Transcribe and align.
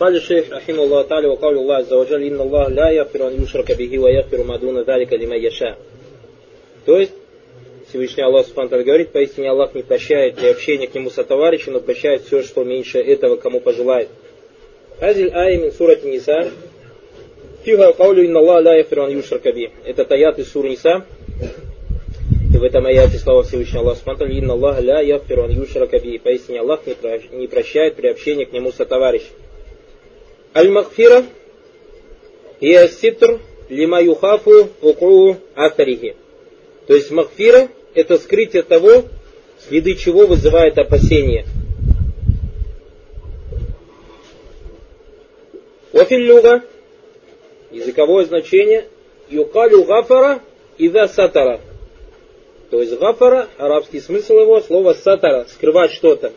قال 0.00 0.16
الشيخ 0.16 0.52
رحمه 0.52 0.82
الله 0.82 1.02
تعالى 1.02 1.26
وقال 1.26 1.58
الله 1.58 1.74
عز 1.74 1.92
وجل 1.92 2.22
إن 2.22 2.40
الله 2.40 2.68
لا 2.68 2.90
يغفر 2.90 3.28
أن 3.28 3.42
يشرك 3.42 3.72
به 3.72 3.98
ويغفر 3.98 4.42
ما 4.42 4.56
دون 4.56 4.82
ذلك 4.82 5.12
لمن 5.12 5.36
يشاء. 5.36 5.76
То 6.86 6.98
есть, 6.98 7.12
Всевышний 7.88 8.22
Аллах 8.22 8.46
Субхану 8.46 8.84
говорит, 8.84 9.10
поистине 9.10 9.50
Аллах 9.50 9.74
не 9.74 9.82
прощает 9.82 10.36
приобщение 10.36 10.86
к 10.88 10.94
нему 10.94 11.10
сотоварища, 11.10 11.70
но 11.70 11.80
прощает 11.80 12.22
все, 12.22 12.42
что 12.42 12.62
меньше 12.62 12.98
этого, 12.98 13.36
кому 13.36 13.60
пожелает. 13.60 14.08
Хазиль 15.00 15.32
ай 15.32 15.56
мин 15.56 15.72
сурати 15.72 16.06
Ниса. 16.06 16.50
Фига 17.64 17.92
каулю 17.92 18.24
инна 18.24 18.40
Аллах 18.40 18.64
ла 18.64 18.74
яфиран 18.74 19.10
юшрака 19.10 19.52
би. 19.52 19.70
Это 19.84 20.04
таят 20.04 20.38
из 20.38 20.52
сур 20.52 20.66
Ниса. 20.66 21.04
И 22.52 22.56
в 22.56 22.62
этом 22.62 22.86
аяте 22.86 23.18
слова 23.18 23.42
Всевышнего 23.42 23.80
Аллаха 23.80 23.98
Субхану 23.98 24.30
инна 24.30 24.52
Аллах 24.52 24.80
ла 24.82 25.00
яфиран 25.00 25.50
юшрака 25.50 25.98
би. 25.98 26.18
Поистине 26.18 26.60
Аллах 26.60 26.80
не 27.32 27.46
прощает 27.46 27.96
приобщение 27.96 28.46
к 28.46 28.52
нему 28.52 28.70
сотоварища. 28.70 29.28
Аль-Махфира 30.55 31.25
и 32.59 32.87
ситр 32.87 33.39
лима 33.69 34.01
юхафу 34.01 34.69
укру 34.81 35.37
атарихи. 35.55 36.15
То 36.87 36.93
есть 36.93 37.11
махфира 37.11 37.69
это 37.93 38.17
скрытие 38.17 38.63
того, 38.63 39.05
следы 39.67 39.95
чего 39.95 40.25
вызывает 40.27 40.77
опасение. 40.77 41.45
Вафиллюга, 45.91 46.63
языковое 47.71 48.25
значение, 48.25 48.85
юкалю 49.29 49.83
гафара 49.83 50.41
ида 50.77 51.07
сатара. 51.07 51.61
То 52.71 52.81
есть 52.81 52.97
гафара, 52.97 53.47
арабский 53.57 53.99
смысл 53.99 54.39
его, 54.39 54.59
слово 54.61 54.93
сатара, 54.93 55.45
скрывать 55.47 55.91
что-то. 55.91 56.33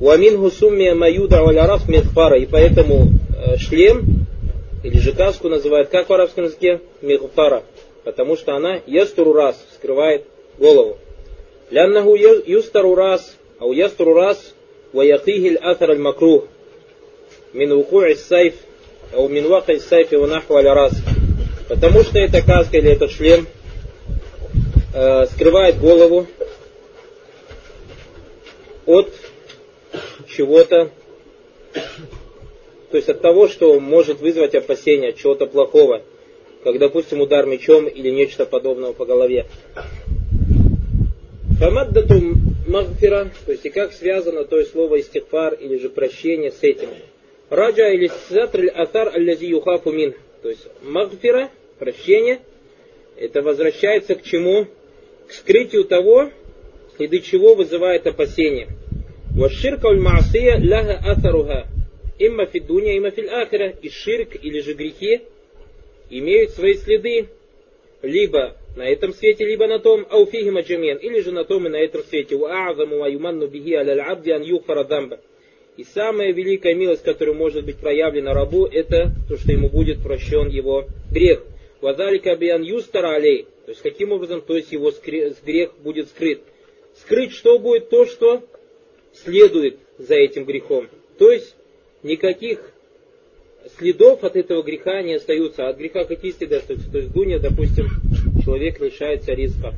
Уамин 0.00 0.38
гусуммия 0.38 0.94
маюда 0.94 1.42
валяраф 1.42 1.88
медфара. 1.88 2.38
И 2.38 2.46
поэтому 2.46 3.06
Э, 3.42 3.56
шлем, 3.56 4.26
или 4.82 4.98
же 4.98 5.12
каску 5.12 5.48
называют, 5.48 5.88
как 5.88 6.10
в 6.10 6.12
арабском 6.12 6.44
языке? 6.44 6.80
Мигфара. 7.00 7.62
Потому 8.04 8.36
что 8.36 8.54
она 8.54 8.80
ястуру 8.86 9.32
раз, 9.32 9.56
скрывает 9.74 10.26
голову. 10.58 10.98
Ляннаху 11.70 12.16
юстару 12.16 12.94
раз, 12.94 13.36
а 13.58 13.64
у 13.64 13.72
ястуру 13.72 14.12
раз 14.12 14.54
ваяхихиль 14.92 15.56
атар 15.56 15.92
аль 15.92 15.98
макрух. 15.98 16.44
Мин 17.54 17.72
сайф, 18.16 18.54
а 19.14 19.20
у 19.20 19.28
мин 19.28 19.48
вакай 19.48 19.80
сайф 19.80 20.12
его 20.12 20.26
наху 20.26 20.56
аль 20.56 20.68
раз. 20.68 20.92
Потому 21.68 22.02
что 22.02 22.18
эта 22.18 22.42
каска 22.42 22.76
или 22.76 22.90
этот 22.90 23.10
шлем 23.10 23.46
э, 24.94 25.26
скрывает 25.26 25.78
голову 25.78 26.26
от 28.84 29.08
чего-то 30.28 30.90
то 32.90 32.96
есть 32.96 33.08
от 33.08 33.20
того, 33.20 33.48
что 33.48 33.78
может 33.78 34.20
вызвать 34.20 34.54
опасения, 34.54 35.12
чего-то 35.12 35.46
плохого, 35.46 36.02
как, 36.64 36.78
допустим, 36.78 37.20
удар 37.20 37.46
мечом 37.46 37.86
или 37.86 38.10
нечто 38.10 38.46
подобного 38.46 38.92
по 38.92 39.06
голове. 39.06 39.46
Фамаддату 41.58 42.14
магфира, 42.66 43.30
то 43.44 43.52
есть 43.52 43.64
и 43.66 43.70
как 43.70 43.92
связано 43.92 44.44
то 44.44 44.58
есть 44.58 44.72
слово 44.72 45.00
истихфар 45.00 45.54
или 45.54 45.76
же 45.76 45.88
прощение 45.90 46.50
с 46.50 46.62
этим. 46.62 46.88
Раджа 47.48 47.90
или 47.90 48.10
сатр 48.28 48.70
атар 48.74 49.08
аллази 49.14 49.46
юхафу 49.46 49.92
мин. 49.92 50.14
То 50.42 50.48
есть 50.48 50.66
магфира, 50.82 51.50
прощение, 51.78 52.40
это 53.18 53.42
возвращается 53.42 54.14
к 54.14 54.22
чему? 54.22 54.66
К 55.28 55.32
скрытию 55.32 55.84
того, 55.84 56.30
следы 56.96 57.20
чего 57.20 57.54
вызывает 57.54 58.06
опасение. 58.06 58.68
Ваширка 59.36 59.86
уль-маасия 59.86 60.56
ляга 60.56 60.94
атаруха. 60.94 61.66
Имма 62.20 62.44
фи 62.44 62.58
имма 62.58 63.10
фил 63.10 63.30
ахира. 63.30 63.70
И 63.82 63.88
ширк 63.88 64.36
или 64.40 64.60
же 64.60 64.74
грехи 64.74 65.22
имеют 66.10 66.50
свои 66.50 66.74
следы 66.74 67.28
либо 68.02 68.56
на 68.76 68.86
этом 68.86 69.14
свете, 69.14 69.46
либо 69.46 69.66
на 69.66 69.78
том, 69.78 70.06
ауфихи 70.08 70.50
маджамен, 70.50 70.98
или 70.98 71.20
же 71.20 71.32
на 71.32 71.44
том 71.44 71.66
и 71.66 71.70
на 71.70 71.76
этом 71.76 72.02
свете. 72.04 72.34
Уа'азаму 72.34 72.98
ва 72.98 73.06
юманну 73.06 73.48
бихи 73.48 73.72
аля 73.74 74.04
абди 74.04 74.30
ан 74.30 74.42
юхфара 74.42 74.84
дамба. 74.84 75.20
И 75.78 75.84
самая 75.84 76.32
великая 76.32 76.74
милость, 76.74 77.02
которая 77.02 77.34
может 77.34 77.64
быть 77.64 77.78
проявлена 77.78 78.34
рабу, 78.34 78.66
это 78.66 79.12
то, 79.26 79.38
что 79.38 79.52
ему 79.52 79.70
будет 79.70 80.02
прощен 80.02 80.48
его 80.48 80.86
грех. 81.10 81.42
Вазалика 81.80 82.36
биан 82.36 82.62
юстара 82.62 83.14
алей. 83.14 83.46
То 83.64 83.70
есть, 83.70 83.80
каким 83.80 84.12
образом, 84.12 84.42
то 84.42 84.56
есть 84.56 84.72
его 84.72 84.92
грех 85.02 85.70
будет 85.78 86.08
скрыт. 86.08 86.42
Скрыть 87.00 87.32
что 87.32 87.58
будет? 87.58 87.88
То, 87.88 88.04
что 88.04 88.42
следует 89.14 89.78
за 89.96 90.16
этим 90.16 90.44
грехом. 90.44 90.88
То 91.18 91.30
есть 91.30 91.54
никаких 92.02 92.72
следов 93.78 94.24
от 94.24 94.36
этого 94.36 94.62
греха 94.62 95.02
не 95.02 95.14
остаются. 95.14 95.68
От 95.68 95.76
греха 95.76 96.04
какие 96.04 96.32
следы 96.32 96.56
остаются? 96.56 96.90
То 96.90 96.98
есть 96.98 97.12
дуня, 97.12 97.38
допустим, 97.38 97.86
человек 98.44 98.80
лишается 98.80 99.32
риска. 99.32 99.74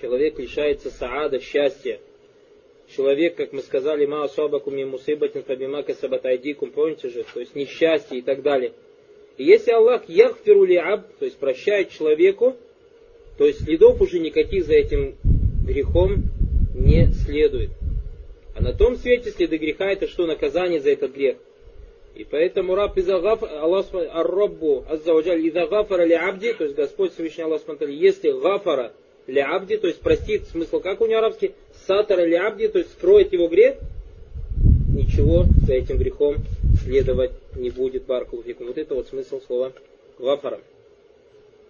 Человек 0.00 0.38
лишается 0.38 0.90
саада, 0.90 1.40
счастья. 1.40 1.98
Человек, 2.94 3.34
как 3.34 3.52
мы 3.52 3.62
сказали, 3.62 4.06
ма 4.06 4.24
асабакум 4.24 4.76
мусибатин 4.88 5.42
фабимака 5.42 5.94
сабатайдикум, 5.94 6.70
помните 6.70 7.08
же, 7.08 7.24
то 7.34 7.40
есть 7.40 7.56
несчастье 7.56 8.18
и 8.18 8.22
так 8.22 8.42
далее. 8.42 8.72
И 9.38 9.44
если 9.44 9.72
Аллах 9.72 10.08
яхфиру 10.08 10.64
ли 10.64 10.76
аб, 10.76 11.06
то 11.18 11.24
есть 11.24 11.36
прощает 11.36 11.90
человеку, 11.90 12.56
то 13.38 13.44
есть 13.44 13.64
следов 13.64 14.00
уже 14.00 14.20
никаких 14.20 14.64
за 14.64 14.74
этим 14.74 15.16
грехом 15.66 16.24
не 16.74 17.08
следует. 17.12 17.70
А 18.56 18.62
на 18.62 18.72
том 18.72 18.96
свете 18.96 19.30
следы 19.30 19.58
греха 19.58 19.92
это 19.92 20.08
что? 20.08 20.26
Наказание 20.26 20.80
за 20.80 20.90
этот 20.90 21.12
грех. 21.12 21.36
И 22.14 22.24
поэтому 22.24 22.74
раб 22.74 22.96
из 22.96 23.08
Аллах 23.10 23.40
ар-раббу 23.92 24.84
аззаваджаль 24.88 25.46
иза 25.46 25.66
гафара 25.66 26.04
ли 26.04 26.14
абди, 26.14 26.54
то 26.54 26.64
есть 26.64 26.74
Господь 26.74 27.12
Всевышний 27.12 27.44
Аллах 27.44 27.60
если 27.88 28.30
гафара 28.30 28.92
ли 29.26 29.40
абди, 29.40 29.76
то 29.76 29.86
есть 29.86 30.00
простит, 30.00 30.48
смысл 30.48 30.80
как 30.80 31.02
у 31.02 31.06
него 31.06 31.18
арабский, 31.18 31.52
сатара 31.86 32.24
ли 32.24 32.34
абди, 32.34 32.68
то 32.68 32.78
есть 32.78 32.92
скроет 32.92 33.34
его 33.34 33.48
грех, 33.48 33.76
ничего 34.88 35.44
за 35.66 35.74
этим 35.74 35.98
грехом 35.98 36.36
следовать 36.82 37.32
не 37.54 37.68
будет 37.68 38.04
баркулфикум. 38.04 38.68
Вот 38.68 38.78
это 38.78 38.94
вот 38.94 39.08
смысл 39.08 39.42
слова 39.46 39.72
гафара. 40.18 40.60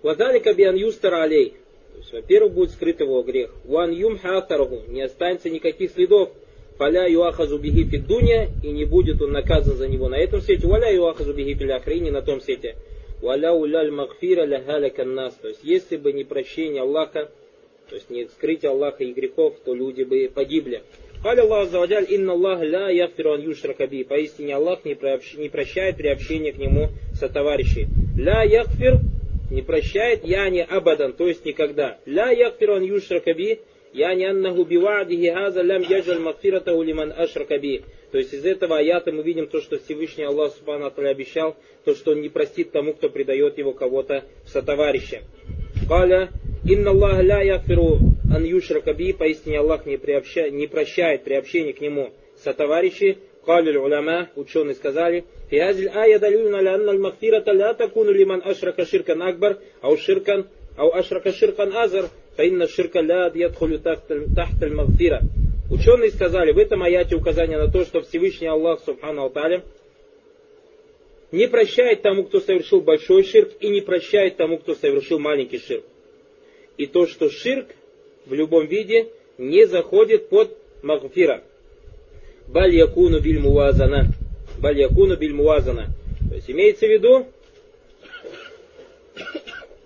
Вадалика 0.03 0.55
биан 0.55 0.77
юстара 0.77 1.25
алей. 1.25 1.55
То 1.95 1.99
есть, 1.99 2.13
во-первых, 2.13 2.53
будет 2.53 2.71
скрыт 2.71 3.01
его 3.01 3.23
грех. 3.23 3.51
Ван 3.65 3.91
юм 3.91 4.19
хатаргу. 4.19 4.83
Не 4.87 5.03
останется 5.03 5.51
никаких 5.51 5.91
следов 5.91 6.31
Фаля 6.79 7.07
юахазу 7.07 7.59
бихи 7.59 7.85
фиддуня, 7.85 8.49
и 8.63 8.71
не 8.71 8.85
будет 8.85 9.23
он 9.23 9.33
наказан 9.33 9.77
за 9.77 9.89
него 9.89 10.09
на 10.09 10.17
этом 10.17 10.43
свете. 10.43 10.67
Валя 10.67 10.93
юахазу 10.93 11.33
бихи 11.33 11.55
филяхрини 11.55 12.11
на 12.11 12.23
том 12.23 12.41
свете. 12.41 12.77
Валя 13.23 13.53
уляль 13.53 13.91
магфира 13.91 14.45
ляхаляка 14.45 15.05
нас. 15.05 15.35
То 15.35 15.49
есть, 15.49 15.61
если 15.63 15.97
бы 15.97 16.13
не 16.13 16.25
прощение 16.25 16.83
Аллаха, 16.83 17.31
то 17.89 17.95
есть 17.95 18.11
не 18.11 18.27
скрытие 18.27 18.73
Аллаха 18.73 19.05
и 19.05 19.13
грехов, 19.13 19.55
то 19.65 19.75
люди 19.75 20.03
бы 20.03 20.31
погибли. 20.33 20.83
Халя 21.23 21.43
Аллах 21.43 21.71
завадяль, 21.71 22.07
инна 22.11 22.33
Аллах 22.33 22.61
ля 22.61 22.91
яфиру 22.91 23.33
ан 23.33 23.41
юшракаби. 23.41 24.05
Поистине 24.05 24.55
Аллах 24.55 24.85
не, 24.85 24.97
не 25.41 25.49
прощает 25.49 25.97
приобщение 25.97 26.53
к 26.53 26.59
нему 26.59 26.91
сотоварищей. 27.15 27.87
Ля 28.19 28.43
яфир 28.43 28.99
не 29.51 29.63
прощает, 29.63 30.25
я 30.25 30.49
не 30.51 30.63
абадан, 30.63 31.15
то 31.15 31.27
есть 31.27 31.45
никогда. 31.45 31.99
Ля 32.05 32.31
яфиру 32.31 32.75
ан 32.75 32.83
юшракаби 32.83 33.61
Яни 33.96 34.24
аннаху 34.24 34.64
бивадихи 34.64 35.32
хаза 35.32 35.62
лям 35.62 35.82
яджаль 35.82 36.20
магфиратаху 36.20 36.82
лиман 36.82 37.14
ашрака 37.16 37.58
би. 37.58 37.84
То 38.12 38.18
есть 38.18 38.34
из 38.34 38.46
этого 38.46 38.78
аята 38.78 39.12
мы 39.12 39.24
видим 39.24 39.48
то, 39.48 39.62
что 39.62 39.80
Всевышний 39.80 40.24
Аллах 40.24 40.54
Субхану 40.54 40.92
обещал, 40.98 41.56
то, 41.86 41.96
что 41.96 42.12
он 42.12 42.22
не 42.22 42.30
простит 42.30 42.72
тому, 42.72 42.94
кто 42.94 43.10
предает 43.10 43.58
его 43.58 43.74
кого-то 43.74 44.24
в 44.46 44.50
сотоварища. 44.50 45.22
Каля, 45.88 46.30
инна 46.66 46.92
Аллах 46.92 47.22
ля 47.22 47.42
яфиру 47.42 48.00
ан 48.34 48.44
юшрака 48.44 48.94
би, 48.94 49.14
поистине 49.14 49.60
Аллах 49.60 49.86
не, 49.86 49.98
приобща, 49.98 50.50
не 50.50 50.68
прощает 50.68 51.24
приобщение 51.24 51.74
к 51.74 51.82
нему 51.82 52.12
сотоварищи. 52.44 53.18
Каля 53.46 53.80
уляма, 53.80 54.30
ученые 54.36 54.76
сказали, 54.76 55.26
في 55.52 55.62
هذه 55.62 55.84
الآية 55.84 56.18
دليل 56.18 56.56
على 56.56 56.76
أن 56.76 56.90
المغفرة 56.90 57.52
لا 57.52 57.72
تكون 57.74 58.08
لمن 58.08 58.42
أشرك 58.44 58.84
شركا 58.84 59.30
أكبر 59.30 59.58
أو 59.84 59.96
شركا 59.96 60.46
أو 60.80 60.90
أشرك 60.90 61.30
شركا 61.30 61.84
أزر 61.84 62.10
فإن 62.38 62.68
ширка 62.68 63.02
لا 63.02 63.32
يدخل 63.36 63.82
تحت 64.36 64.64
المغفرة. 64.64 65.22
Ученые 65.70 66.12
сказали, 66.12 66.52
в 66.52 66.58
этом 66.58 66.84
аяте 66.84 67.16
указание 67.16 67.58
на 67.58 67.72
то, 67.72 67.86
что 67.86 68.02
Всевышний 68.02 68.48
Аллах, 68.48 68.82
Субхану 68.86 69.22
Алталя, 69.24 69.64
не 71.32 71.48
прощает 71.48 72.02
тому, 72.02 72.26
кто 72.26 72.42
совершил 72.42 72.82
большой 72.82 73.24
ширк, 73.24 73.52
и 73.62 73.70
не 73.70 73.80
прощает 73.80 74.36
тому, 74.36 74.58
кто 74.58 74.76
совершил 74.76 75.18
маленький 75.20 75.60
ширк. 75.60 75.86
И 76.78 76.88
то, 76.88 77.08
что 77.08 77.30
ширк 77.30 77.68
в 78.26 78.34
любом 78.34 78.68
виде 78.68 79.08
не 79.38 79.66
заходит 79.66 80.28
под 80.28 80.58
магфира. 80.84 81.42
Баль 82.48 82.76
якуну 82.76 83.22
биль 83.22 83.40
муазана. 83.40 84.08
Баль 84.60 84.80
якуну 84.80 85.16
биль 85.16 85.34
муазана. 85.34 85.88
То 86.30 86.36
есть 86.36 86.50
имеется 86.50 86.86
в 86.86 86.90
виду, 86.90 87.28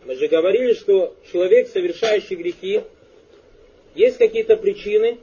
мы 0.04 0.14
же 0.16 0.28
говорили, 0.28 0.74
что 0.74 1.14
человек, 1.30 1.68
совершающий 1.68 2.36
грехи, 2.36 2.82
есть 3.94 4.18
какие-то 4.18 4.56
причины, 4.56 5.18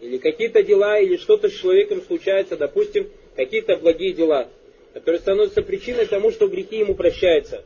или 0.00 0.16
какие-то 0.16 0.62
дела, 0.62 0.98
или 0.98 1.16
что-то 1.16 1.48
с 1.48 1.52
человеком 1.52 2.00
случается, 2.02 2.56
допустим, 2.56 3.10
какие-то 3.36 3.76
благие 3.76 4.12
дела, 4.12 4.48
которые 4.94 5.20
становятся 5.20 5.62
причиной 5.62 6.06
тому, 6.06 6.30
что 6.30 6.48
грехи 6.48 6.78
ему 6.78 6.94
прощаются. 6.94 7.62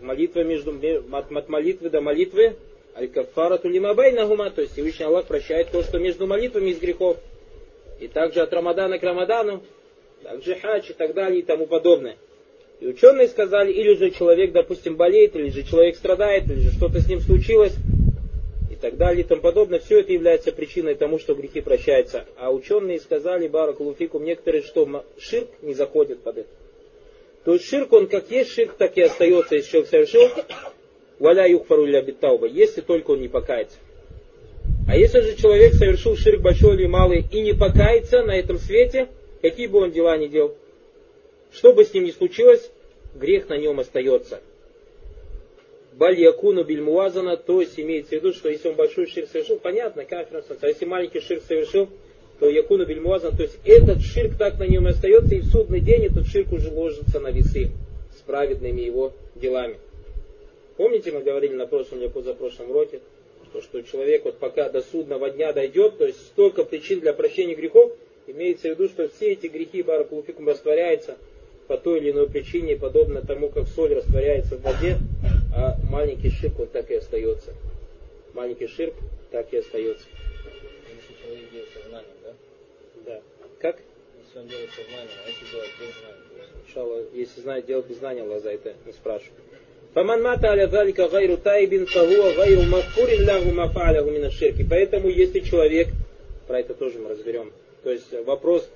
Молитва 0.00 0.44
между, 0.44 0.72
от 1.12 1.48
молитвы 1.48 1.90
до 1.90 2.00
молитвы, 2.00 2.56
аль-кафара 2.96 3.58
тулимабайнагума, 3.58 4.50
то 4.50 4.62
есть 4.62 4.72
Всевышний 4.72 5.04
Аллах 5.04 5.26
прощает 5.26 5.70
то, 5.70 5.82
что 5.82 5.98
между 5.98 6.26
молитвами 6.26 6.70
из 6.70 6.78
грехов. 6.78 7.18
И 8.00 8.08
также 8.08 8.40
от 8.40 8.52
Рамадана 8.52 8.98
к 8.98 9.02
Рамадану, 9.02 9.62
также 10.22 10.54
хадж 10.54 10.90
и 10.90 10.92
так 10.92 11.14
далее 11.14 11.40
и 11.40 11.42
тому 11.42 11.66
подобное. 11.66 12.16
И 12.80 12.86
ученые 12.86 13.28
сказали, 13.28 13.72
или 13.72 13.94
же 13.94 14.10
человек, 14.10 14.52
допустим, 14.52 14.96
болеет, 14.96 15.34
или 15.34 15.48
же 15.48 15.62
человек 15.62 15.96
страдает, 15.96 16.44
или 16.50 16.60
же 16.60 16.72
что-то 16.72 17.00
с 17.00 17.08
ним 17.08 17.20
случилось, 17.20 17.74
и 18.70 18.74
так 18.74 18.98
далее 18.98 19.24
и 19.24 19.26
тому 19.26 19.40
подобное. 19.40 19.78
Все 19.78 20.00
это 20.00 20.12
является 20.12 20.52
причиной 20.52 20.94
тому, 20.94 21.18
что 21.18 21.34
грехи 21.34 21.62
прощаются. 21.62 22.26
А 22.36 22.52
ученые 22.52 23.00
сказали, 23.00 23.48
Баракулуфикум, 23.48 24.24
некоторые, 24.24 24.62
что 24.62 25.04
ширк 25.18 25.48
не 25.62 25.72
заходит 25.72 26.20
под 26.20 26.38
это. 26.38 26.48
То 27.44 27.54
есть 27.54 27.64
ширк, 27.64 27.92
он 27.92 28.08
как 28.08 28.30
есть 28.30 28.50
ширк, 28.50 28.74
так 28.76 28.96
и 28.96 29.02
остается, 29.02 29.54
если 29.54 29.70
человек 29.70 29.88
совершил, 29.88 30.28
валя 31.18 31.48
юхфару 31.48 31.86
ля 31.86 32.02
биттауба, 32.02 32.46
если 32.46 32.82
только 32.82 33.12
он 33.12 33.20
не 33.20 33.28
покается. 33.28 33.78
А 34.88 34.96
если 34.96 35.20
же 35.20 35.36
человек 35.36 35.74
совершил 35.74 36.16
ширк 36.16 36.42
большой 36.42 36.74
или 36.74 36.86
малый 36.86 37.24
и 37.32 37.40
не 37.40 37.54
покается 37.54 38.22
на 38.22 38.36
этом 38.36 38.58
свете, 38.58 39.08
какие 39.40 39.68
бы 39.68 39.78
он 39.78 39.92
дела 39.92 40.16
ни 40.18 40.26
делал, 40.26 40.54
что 41.56 41.72
бы 41.72 41.84
с 41.84 41.94
ним 41.94 42.04
ни 42.04 42.10
случилось, 42.10 42.70
грех 43.14 43.48
на 43.48 43.56
нем 43.56 43.80
остается. 43.80 44.40
Баль 45.94 46.20
якуну 46.20 46.64
бильмуазана, 46.64 47.38
то 47.38 47.62
есть 47.62 47.80
имеется 47.80 48.10
в 48.10 48.12
виду, 48.12 48.34
что 48.34 48.50
если 48.50 48.68
он 48.68 48.74
большой 48.74 49.06
ширк 49.06 49.30
совершил, 49.30 49.58
понятно, 49.58 50.04
кафир 50.04 50.44
а 50.60 50.66
если 50.66 50.84
маленький 50.84 51.20
ширк 51.20 51.42
совершил, 51.48 51.88
то 52.38 52.50
якуну 52.50 52.84
бильмуазан, 52.84 53.34
то 53.34 53.44
есть 53.44 53.56
этот 53.64 54.02
ширк 54.02 54.36
так 54.38 54.58
на 54.58 54.64
нем 54.64 54.86
и 54.86 54.90
остается, 54.90 55.34
и 55.34 55.40
в 55.40 55.46
судный 55.46 55.80
день 55.80 56.04
этот 56.04 56.26
ширк 56.26 56.52
уже 56.52 56.70
ложится 56.70 57.20
на 57.20 57.30
весы 57.30 57.70
с 58.14 58.20
праведными 58.20 58.82
его 58.82 59.14
делами. 59.34 59.78
Помните, 60.76 61.10
мы 61.10 61.22
говорили 61.22 61.54
на 61.54 61.66
прошлом 61.66 62.00
или 62.00 62.08
позапрошлом 62.08 62.70
уроке, 62.70 63.00
то, 63.54 63.62
что 63.62 63.80
человек 63.80 64.26
вот 64.26 64.36
пока 64.36 64.68
до 64.68 64.82
судного 64.82 65.30
дня 65.30 65.54
дойдет, 65.54 65.96
то 65.96 66.04
есть 66.04 66.18
столько 66.18 66.64
причин 66.64 67.00
для 67.00 67.14
прощения 67.14 67.54
грехов, 67.54 67.92
имеется 68.26 68.68
в 68.68 68.72
виду, 68.72 68.88
что 68.88 69.08
все 69.08 69.32
эти 69.32 69.46
грехи 69.46 69.82
Баракулуфикум 69.82 70.48
растворяются 70.48 71.16
по 71.68 71.76
той 71.76 71.98
или 71.98 72.10
иной 72.10 72.28
причине, 72.28 72.76
подобно 72.76 73.22
тому, 73.22 73.48
как 73.48 73.66
соль 73.68 73.94
растворяется 73.94 74.56
в 74.56 74.62
воде, 74.62 74.98
а 75.54 75.76
маленький 75.90 76.30
ширк, 76.30 76.58
он 76.60 76.66
так 76.66 76.90
и 76.90 76.94
остается. 76.94 77.54
Маленький 78.34 78.68
ширк 78.68 78.94
так 79.30 79.52
и 79.52 79.58
остается. 79.58 80.06
Если 80.94 81.22
человек 81.22 81.50
делает 81.50 81.68
сознание, 81.74 82.12
да? 82.22 82.32
Да. 83.04 83.20
Как? 83.60 83.78
Если 84.24 84.38
он 84.38 84.48
делает 84.48 84.70
сознание, 84.70 85.16
а 85.24 85.28
если 85.28 85.52
делает 85.52 85.70
без 85.80 86.00
знания? 86.00 86.26
сначала, 86.76 87.02
если 87.14 87.40
знает, 87.40 87.66
делать 87.66 87.86
без 87.86 87.98
знания, 87.98 88.22
Аллах 88.22 88.42
за 88.42 88.50
это 88.50 88.74
не 88.84 88.92
спрашивает. 88.92 89.32
Фаман 89.94 90.22
мата 90.22 90.48
аля 90.48 90.68
залика 90.68 91.08
гайру 91.08 91.38
тайбин 91.38 91.86
фагуа 91.86 92.34
гайру 92.34 92.62
мафурин 92.62 93.24
лягу 93.24 93.52
мафа 93.52 93.80
аля 93.88 94.02
мина 94.02 94.30
ширки. 94.30 94.66
Поэтому, 94.68 95.08
если 95.08 95.40
человек, 95.40 95.88
про 96.46 96.60
это 96.60 96.74
тоже 96.74 96.98
мы 96.98 97.10
разберем, 97.10 97.52
то 97.82 97.90
есть 97.90 98.12
вопрос 98.24 98.68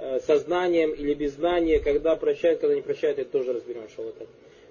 Э, 0.00 0.20
сознанием 0.24 0.92
или 0.92 1.12
без 1.12 1.32
знания, 1.32 1.80
когда 1.80 2.14
прощает, 2.14 2.60
когда 2.60 2.76
не 2.76 2.82
прощает, 2.82 3.18
это 3.18 3.32
тоже 3.32 3.52
разберем, 3.52 3.82
иншаллах. 3.86 4.14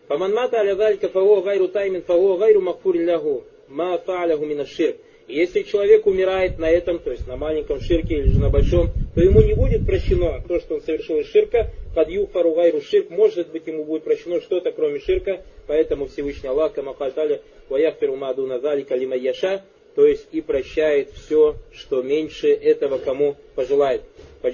Фаманмата 0.08 0.60
аля 0.60 0.74
далька 0.76 1.10
фаго 1.10 1.42
гайру 1.42 1.68
таймин 1.68 2.02
фаго 2.02 2.38
гайру 2.38 2.62
макфурин 2.62 3.06
лягу 3.06 3.44
ма 3.68 3.98
фааляху 3.98 4.46
минаширк. 4.46 4.96
Если 5.28 5.64
человек 5.64 6.08
умирает 6.08 6.58
на 6.60 6.70
этом, 6.70 7.00
то 7.00 7.12
есть 7.12 7.28
на 7.28 7.36
маленьком 7.36 7.82
ширке 7.82 8.20
или 8.20 8.30
же 8.30 8.40
на 8.40 8.50
большом, 8.50 8.88
то 9.16 9.22
ему 9.22 9.42
не 9.42 9.54
будет 9.54 9.86
прощено 9.86 10.42
то, 10.48 10.62
что 10.62 10.76
он 10.76 10.82
совершил 10.82 11.18
из 11.18 11.28
ширка. 11.28 11.72
Под 11.94 12.08
юхару 12.08 12.56
гайру 12.56 12.80
ширк, 12.80 13.10
может 13.10 13.50
быть, 13.50 13.68
ему 13.68 13.84
будет 13.84 14.06
прощено 14.06 14.40
что-то, 14.40 14.72
кроме 14.72 15.02
ширка. 15.02 15.42
Поэтому 15.68 16.08
Всевышний 16.08 16.48
Аллах, 16.48 16.72
камахаталя, 16.72 17.42
ваяхфиру 17.68 18.16
мадуна 18.16 18.60
залика 18.60 18.96
лима 18.96 19.18
яша, 19.18 19.66
то 19.98 20.06
есть 20.06 20.28
и 20.32 20.42
прощает 20.42 21.10
все, 21.14 21.56
что 21.74 22.04
меньше 22.04 22.50
этого 22.50 23.00
кому 23.00 23.36
пожелает. 23.56 24.04
И 24.44 24.48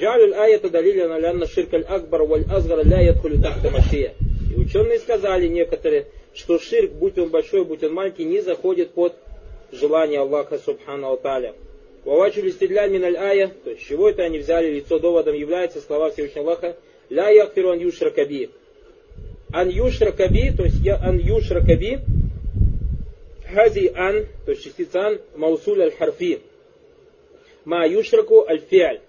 ученые 4.56 5.00
сказали 5.00 5.48
некоторые, 5.48 6.07
что 6.34 6.60
ширк, 6.60 6.92
будь 6.94 7.18
он 7.18 7.28
большой, 7.28 7.66
будь 7.66 7.84
он 7.84 7.94
маленький, 7.94 8.24
не 8.24 8.40
заходит 8.40 8.92
под 8.92 9.16
желание 9.74 10.22
Аллаха 10.22 10.60
Субхану 10.60 11.07
Алталя. 11.07 11.54
Вавачу 12.06 12.42
листидляль 12.42 12.92
миналь 12.92 13.18
ая, 13.18 13.51
то 13.66 13.72
есть 13.72 13.86
чего 13.86 14.10
это 14.10 14.24
они 14.24 14.39
взяли, 14.39 14.72
лицо 14.72 14.98
доводом 14.98 15.36
является 15.36 15.81
слова 15.81 16.10
Всевышнего 16.12 16.51
Аллаха, 16.51 16.78
ля 17.10 17.28
яхфиру 17.28 17.72
ан 17.72 17.80
юшракаби. 17.80 18.50
Ан 19.51 19.68
юшракаби, 19.68 20.54
то 20.56 20.63
есть 20.63 20.80
я 20.80 20.96
ан 20.96 21.18
юшракаби, 21.18 22.00
Хади 23.53 23.91
ан, 23.95 24.25
то 24.45 24.51
есть 24.51 24.63
частица 24.63 25.07
ан, 25.07 25.21
маусуль 25.35 25.83
аль-харфи. 25.83 26.41
Ма 27.65 27.88
юшраку 27.88 28.45
аль-фиаль. 28.47 29.01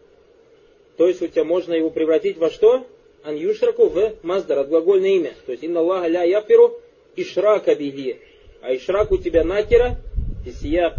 То 0.96 1.08
есть 1.08 1.22
у 1.22 1.26
тебя 1.26 1.44
можно 1.44 1.72
его 1.72 1.90
превратить 1.90 2.36
во 2.36 2.50
что? 2.50 2.86
Ан 3.24 3.36
юшраку 3.36 3.88
в 3.88 4.14
маздар, 4.22 4.58
от 4.58 4.68
глагольное 4.68 5.10
имя. 5.10 5.32
То 5.46 5.52
есть 5.52 5.64
инна 5.64 5.80
Аллаха 5.80 6.08
ля 6.08 6.22
яфиру 6.24 6.78
ишрака 7.16 7.74
биги 7.74 8.20
А 8.60 8.74
ишрак 8.74 9.10
у 9.12 9.16
тебя 9.16 9.44
накера, 9.44 9.96
исияк 10.44 10.94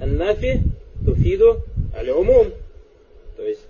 аннафи, 0.00 0.60
туфиду 1.04 1.62
аль-умум. 1.96 2.52
То 3.36 3.42
есть 3.42 3.62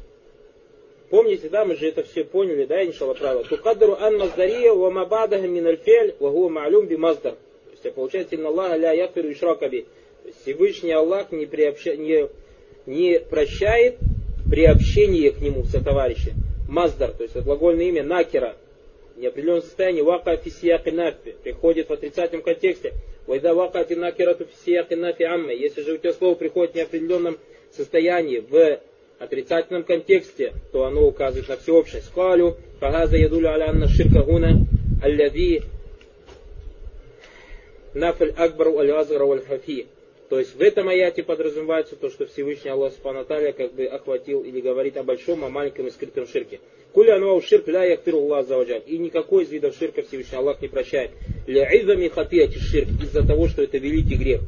Помните, 1.11 1.49
да, 1.49 1.65
мы 1.65 1.75
же 1.77 1.89
это 1.89 2.03
все 2.03 2.23
поняли, 2.23 2.67
да, 2.67 2.85
иншалла 2.85 3.15
правило. 3.15 3.43
Тукаддару 3.43 3.97
ан 3.99 4.19
маздария 4.19 4.75
ва 4.75 4.91
мабадаха 4.91 5.47
мин 5.47 5.67
аль-фель 5.67 6.15
ва 6.21 6.31
хуа 6.31 6.51
маалюм 6.51 6.87
би 6.87 6.97
маздар. 6.97 7.37
То 7.83 7.89
есть, 7.89 7.97
получается, 7.97 8.35
инна 8.35 8.49
Аллаха 8.49 8.77
ля 8.77 8.93
яфиру 8.93 9.33
ишракаби. 9.33 9.87
Всевышний 10.43 10.93
Аллах 10.93 11.33
не, 11.33 11.47
приобща, 11.47 11.97
не, 11.97 12.29
не 12.87 13.19
прощает 13.21 13.99
при 14.51 14.65
общении 14.65 15.31
к 15.31 15.41
нему 15.41 15.65
со 15.65 15.83
товарищем. 15.83 16.35
Маздар, 16.69 17.13
то 17.13 17.23
есть 17.23 17.35
это 17.35 17.45
глагольное 17.45 17.87
имя 17.87 18.03
накера, 18.03 18.57
неопределенном 19.17 19.63
состоянии, 19.63 20.03
вака 20.03 20.37
фисияк 20.37 20.87
нафи, 20.87 21.37
приходит 21.43 21.89
в 21.89 21.93
отрицательном 21.93 22.43
контексте. 22.43 22.95
Вайда 23.27 23.55
вака 23.55 23.85
тинакирату 23.85 24.47
фисияк 24.47 24.91
нафи 24.91 25.23
амме. 25.23 25.57
Если 25.57 25.83
же 25.83 25.95
у 25.95 25.97
тебя 25.99 26.13
слово 26.13 26.35
приходит 26.35 26.73
в 26.73 26.77
неопределенном 26.77 27.39
состоянии, 27.73 28.39
в 28.39 28.81
отрицательном 29.19 29.85
контексте, 29.85 30.53
то 30.73 30.85
оно 30.85 31.07
указывает 31.07 31.49
на 31.49 31.57
всеобщность. 31.57 32.11
Калю, 32.13 32.57
фагаза 32.81 33.17
ядуля 33.17 33.51
аля 33.51 33.71
анна 33.71 33.89
ширка 33.89 34.23
гуна, 34.23 34.67
аллади 35.03 35.63
нафаль 37.99 38.33
акбару 38.37 38.79
аль 38.79 38.91
азгара 38.91 39.25
валь 39.25 39.43
хафи. 39.43 39.87
То 40.29 40.39
есть 40.39 40.55
в 40.55 40.61
этом 40.61 40.89
аяте 40.89 41.23
подразумевается 41.23 41.97
то, 41.97 42.11
что 42.11 42.27
Всевышний 42.27 42.71
Аллах 42.71 42.93
Субхану 42.93 43.25
как 43.25 43.73
бы 43.73 43.87
охватил 43.87 44.43
или 44.43 44.61
говорит 44.61 44.99
о 44.99 45.03
большом, 45.03 45.43
о 45.43 45.49
маленьком 45.49 45.87
и 45.87 45.91
скрытом 45.91 46.27
ширке. 46.27 46.61
Куля 46.93 47.17
анвау 47.17 47.41
ширк 47.41 47.67
ля 47.67 47.85
яхфиру 47.85 48.19
Аллах. 48.19 48.47
И 48.87 48.99
никакой 48.99 49.45
из 49.45 49.51
видов 49.51 49.75
ширка 49.79 50.03
Всевышний 50.03 50.37
Аллах 50.37 50.61
не 50.61 50.69
прощает. 50.69 51.13
Ля 51.47 51.65
изами 51.81 52.09
хатияти 52.09 52.59
ширк. 52.59 52.89
Из-за 53.03 53.27
того, 53.27 53.49
что 53.49 53.63
это 53.63 53.79
великий 53.79 54.17
грех. 54.17 54.43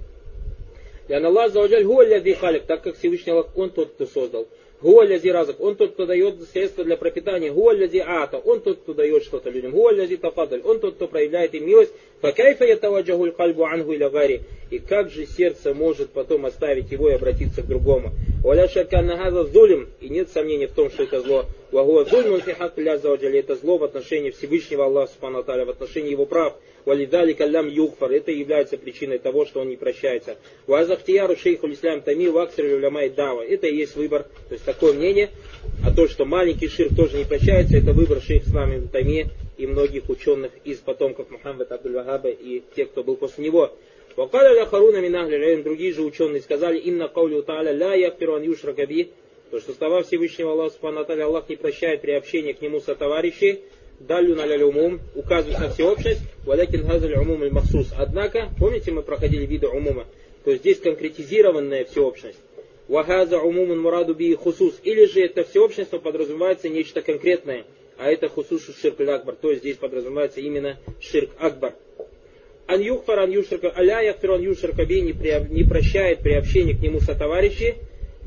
Ля 1.08 1.26
Аллах 1.26 1.50
заваджаль 1.50 1.84
хуа 1.84 2.04
ля. 2.04 2.20
Так 2.60 2.82
как 2.82 2.96
Всевышний 2.96 3.32
Аллах, 3.32 3.56
Он 3.56 3.70
тот, 3.70 3.94
кто 3.94 4.04
создал. 4.04 4.48
Гуалязи 4.82 5.28
разок, 5.28 5.60
он 5.60 5.76
тот, 5.76 5.92
кто 5.92 6.06
дает 6.06 6.36
средства 6.52 6.84
для 6.84 6.96
пропитания. 6.96 7.52
Гуалязи 7.52 7.98
ата, 7.98 8.38
он 8.38 8.60
тот, 8.60 8.78
кто 8.80 8.94
дает 8.94 9.24
что-то 9.24 9.50
людям. 9.50 9.72
Гуалязи 9.72 10.16
тафадаль, 10.16 10.62
он 10.62 10.80
тот, 10.80 10.94
кто 10.94 11.06
проявляет 11.06 11.54
им 11.54 11.66
милость. 11.66 11.92
Факайфа 12.22 12.64
ятаваджахуль 12.64 13.32
кальбу 13.32 13.64
ангу. 13.64 13.92
И 13.92 14.78
как 14.78 15.10
же 15.10 15.26
сердце 15.26 15.74
может 15.74 16.10
потом 16.10 16.46
оставить 16.46 16.90
его 16.90 17.10
и 17.10 17.14
обратиться 17.14 17.62
к 17.62 17.66
другому. 17.66 18.12
Валя 18.42 18.68
шаканнахаза 18.68 19.44
зулим, 19.44 19.88
и 20.00 20.08
нет 20.08 20.30
сомнений 20.30 20.66
в 20.66 20.72
том, 20.72 20.90
что 20.90 21.02
это 21.02 21.20
зло. 21.20 21.44
Вагуа 21.72 22.04
зульмун 22.04 22.40
фихак 22.40 22.72
это 22.78 23.54
зло 23.56 23.76
в 23.76 23.84
отношении 23.84 24.30
Всевышнего 24.30 24.86
Аллаха 24.86 25.12
Субхану 25.12 25.42
в 25.42 25.70
отношении 25.70 26.10
его 26.10 26.24
прав. 26.24 26.54
Валидали 26.86 27.34
калям 27.34 27.68
юхфар. 27.68 28.10
Это 28.10 28.30
является 28.30 28.78
причиной 28.78 29.18
того, 29.18 29.44
что 29.44 29.60
он 29.60 29.68
не 29.68 29.76
прощается. 29.76 30.38
Вазахтияру 30.66 31.36
шейху 31.36 31.70
ислам 31.70 32.00
тами 32.00 32.28
ваксер 32.28 32.64
улямай 32.64 33.10
дава. 33.10 33.42
Это 33.42 33.66
и 33.66 33.76
есть 33.76 33.94
выбор, 33.94 34.22
то 34.48 34.54
есть 34.54 34.64
такое 34.64 34.94
мнение. 34.94 35.28
А 35.84 35.94
то, 35.94 36.08
что 36.08 36.24
маленький 36.24 36.68
ширк 36.68 36.96
тоже 36.96 37.18
не 37.18 37.24
прощается, 37.24 37.76
это 37.76 37.92
выбор 37.92 38.22
шейх 38.22 38.46
ислам 38.46 38.88
тами 38.88 39.28
и 39.58 39.66
многих 39.66 40.08
ученых 40.08 40.52
из 40.64 40.78
потомков 40.78 41.30
Мухаммада 41.30 41.74
Абдул-Вахаба 41.74 42.30
и 42.30 42.62
тех, 42.74 42.90
кто 42.90 43.04
был 43.04 43.16
после 43.16 43.44
него. 43.44 43.70
Вакаля 44.16 44.54
ля 44.54 44.66
харуна 44.66 45.00
минахли 45.00 45.62
другие 45.62 45.92
же 45.92 46.02
ученые 46.02 46.42
сказали, 46.42 46.78
инна 46.78 47.08
каулю 47.08 47.42
та'аля 47.42 47.72
ля 47.72 47.94
яфиру 47.94 48.34
ан 48.34 48.42
юшрака 48.42 48.86
би, 48.86 49.10
то, 49.50 49.60
что 49.60 49.72
слова 49.72 50.02
Всевышнего 50.02 50.52
Аллаха 50.52 50.74
Субхану 50.74 51.24
Аллах 51.24 51.48
не 51.48 51.56
прощает 51.56 52.02
при 52.02 52.12
общении 52.12 52.52
к 52.52 52.60
нему 52.60 52.80
со 52.80 52.94
товарищей, 52.94 53.60
далю 53.98 54.34
на 54.34 54.44
умум, 54.66 55.00
указывает 55.14 55.60
на 55.60 55.70
всеобщность, 55.70 56.20
валякин 56.44 56.86
газаль 56.86 57.14
умум 57.14 57.44
и 57.44 57.50
махсус. 57.50 57.88
Однако, 57.96 58.50
помните, 58.58 58.92
мы 58.92 59.02
проходили 59.02 59.46
виды 59.46 59.68
умума, 59.68 60.06
то 60.44 60.50
есть 60.50 60.62
здесь 60.62 60.80
конкретизированная 60.80 61.84
всеобщность. 61.84 62.38
Вахаза 62.90 63.38
умумун 63.38 63.78
мураду 63.80 64.14
би 64.14 64.34
хусус. 64.34 64.80
Или 64.82 65.04
же 65.06 65.20
это 65.20 65.44
всеобщество 65.44 65.98
подразумевается 65.98 66.68
нечто 66.68 67.02
конкретное. 67.02 67.64
А 67.96 68.10
это 68.10 68.28
хусушу 68.28 68.72
ширк 68.72 68.98
акбар. 69.00 69.36
То 69.36 69.50
есть 69.50 69.62
здесь 69.62 69.76
подразумевается 69.76 70.40
именно 70.40 70.76
ширк 71.00 71.30
акбар. 71.38 71.74
Ан 72.72 72.80
юхфар 72.80 73.18
ан 73.18 73.30
юшрика, 73.32 73.72
аля 73.76 74.00
яхфир 74.00 74.30
ан 74.32 74.42
юшрика 74.42 74.84
би 74.84 75.00
не, 75.00 75.12
не 75.50 75.64
прощает 75.64 76.20
при 76.20 76.34
общении 76.34 76.74
к 76.74 76.80
нему 76.80 77.00
сотоварищи, 77.00 77.74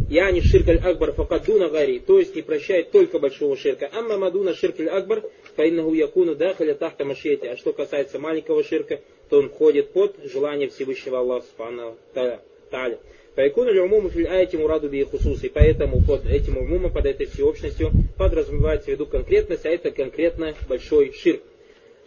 я 0.09 0.29
не 0.31 0.41
ширкаль 0.41 0.79
акбар 0.83 1.13
факадуна 1.13 1.69
гари, 1.69 1.99
то 1.99 2.19
есть 2.19 2.35
не 2.35 2.41
прощает 2.41 2.91
только 2.91 3.19
большого 3.19 3.55
ширка. 3.55 3.89
Амма 3.93 4.17
мадуна 4.17 4.53
ширкаль 4.53 4.89
акбар, 4.89 5.23
фаиннаху 5.55 5.93
якуну 5.93 6.35
дахаля 6.35 6.73
тахта 6.73 7.05
машете. 7.05 7.51
А 7.51 7.57
что 7.57 7.71
касается 7.71 8.19
маленького 8.19 8.65
ширка, 8.65 8.99
то 9.29 9.39
он 9.39 9.49
входит 9.49 9.91
под 9.93 10.17
желание 10.25 10.67
Всевышнего 10.67 11.19
Аллаха 11.19 11.45
Субхану 11.47 11.95
Таля. 12.13 12.99
Файкуну 13.35 13.81
умуму 13.81 14.09
фил 14.09 14.27
аяти 14.29 14.57
мураду 14.57 14.89
би 14.89 15.03
хусус. 15.05 15.41
И 15.43 15.47
поэтому 15.49 16.03
под 16.05 16.25
этим 16.25 16.57
умумом, 16.57 16.91
под 16.91 17.05
этой 17.05 17.27
всеобщностью 17.27 17.91
подразумевается 18.17 18.87
в 18.87 18.89
виду 18.89 19.05
конкретность, 19.05 19.65
а 19.65 19.69
это 19.69 19.89
конкретно 19.91 20.53
большой 20.67 21.13
ширк. 21.13 21.41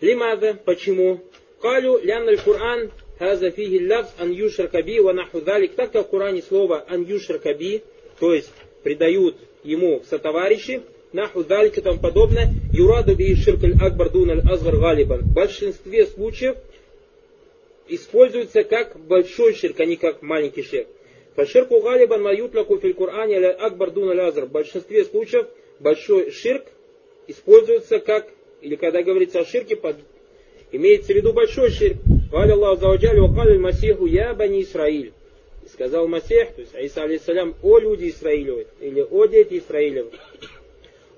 Лимаза, 0.02 0.58
почему? 0.62 1.22
Калю 1.66 1.98
лянналь 2.08 2.38
Кур'ан 2.46 2.80
хаза 3.18 3.50
фиги 3.50 3.78
лавз 3.90 4.10
ан 4.22 4.30
юшар 4.30 4.68
каби 4.68 5.00
ва 5.00 5.12
наху 5.12 5.40
далик. 5.40 5.72
Так 5.74 5.90
как 5.90 6.06
в 6.06 6.10
Коране 6.10 6.42
слово 6.42 6.84
ан 6.88 7.02
юшар 7.02 7.38
каби, 7.40 7.82
то 8.20 8.32
есть 8.32 8.52
придают 8.84 9.34
ему 9.64 10.00
сотоварищи, 10.08 10.82
наху 11.12 11.42
далик 11.42 11.76
и 11.76 11.80
тому 11.80 11.98
подобное, 11.98 12.54
юраду 12.72 13.16
би 13.16 13.34
ширкаль 13.34 13.74
акбар 13.80 14.10
дуналь 14.10 14.42
азгар 14.46 14.76
галибан. 14.76 15.22
В 15.22 15.32
большинстве 15.32 16.06
случаев 16.06 16.56
используется 17.88 18.62
как 18.62 18.96
большой 19.00 19.52
ширк, 19.52 19.80
а 19.80 19.86
не 19.86 19.96
как 19.96 20.22
маленький 20.22 20.62
ширк. 20.62 20.86
Фаширку 21.34 21.80
галибан 21.80 22.22
маютляку 22.22 22.78
фил 22.78 22.94
Кур'ане 22.94 23.38
акбар 23.44 23.90
дуналь 23.90 24.20
азгар. 24.20 24.46
В 24.46 24.52
большинстве 24.52 25.04
случаев 25.04 25.48
большой 25.80 26.30
ширк 26.30 26.66
используется 27.26 27.98
как, 27.98 28.28
или 28.60 28.76
когда 28.76 29.02
говорится 29.02 29.40
о 29.40 29.44
ширке, 29.44 29.74
имеется 30.72 31.12
в 31.12 31.16
виду 31.16 31.32
большой 31.32 31.70
ширк. 31.70 31.98
Валя 32.30 32.54
Аллаху 32.54 32.80
Заваджаль, 32.80 33.20
вакаль 33.20 33.58
Масиху, 33.58 34.06
я 34.06 34.34
бани 34.34 34.62
Исраиль. 34.62 35.12
И 35.64 35.68
сказал 35.68 36.08
Масех, 36.08 36.52
то 36.54 36.60
есть 36.60 36.74
Аиса 36.74 37.02
алейсалям, 37.02 37.54
о 37.62 37.78
люди 37.78 38.10
Исраилевы, 38.10 38.66
или 38.80 39.00
о 39.00 39.26
дети 39.26 39.58
Исраилевы. 39.58 40.10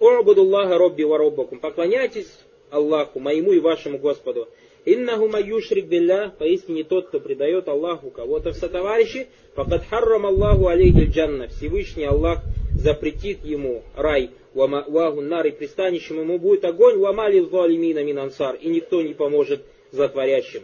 О 0.01 0.19
Абудуллаха 0.19 0.79
Робби 0.79 1.03
ва 1.03 1.19
Роббакум, 1.19 1.59
поклоняйтесь 1.59 2.31
Аллаху, 2.71 3.21
моему 3.21 3.53
и 3.53 3.59
вашему 3.59 3.99
Господу. 3.99 4.49
Иннаху 4.85 5.29
маюшрик 5.29 5.87
билля, 5.87 6.33
поистине 6.39 6.85
тот, 6.85 7.09
кто 7.09 7.21
предает 7.21 7.69
Аллаху 7.69 8.11
кого-то 8.11 8.53
в 8.53 8.57
сотоварищи, 8.57 9.27
факад 9.55 9.85
харрам 9.89 10.25
Аллаху 10.25 10.69
алейхи 10.69 11.11
джанна, 11.11 11.49
Всевышний 11.49 12.05
Аллах 12.05 12.43
запретит 12.79 13.45
ему 13.45 13.83
рай, 13.97 14.31
вагу 14.55 15.21
нар 15.21 15.47
и 15.47 15.51
пристанищем 15.51 16.21
ему 16.21 16.39
будет 16.39 16.65
огонь, 16.65 16.99
вамали 16.99 17.41
залимина 17.41 18.05
мин 18.05 18.19
ансар, 18.19 18.55
и 18.55 18.69
никто 18.69 19.03
не 19.03 19.15
поможет 19.15 19.63
затворящим. 19.91 20.63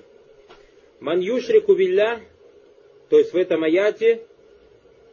Ман 1.00 1.20
юшрику 1.20 1.74
билля, 1.74 2.20
то 3.10 3.18
есть 3.18 3.32
в 3.32 3.36
этом 3.36 3.64
аяте, 3.64 4.22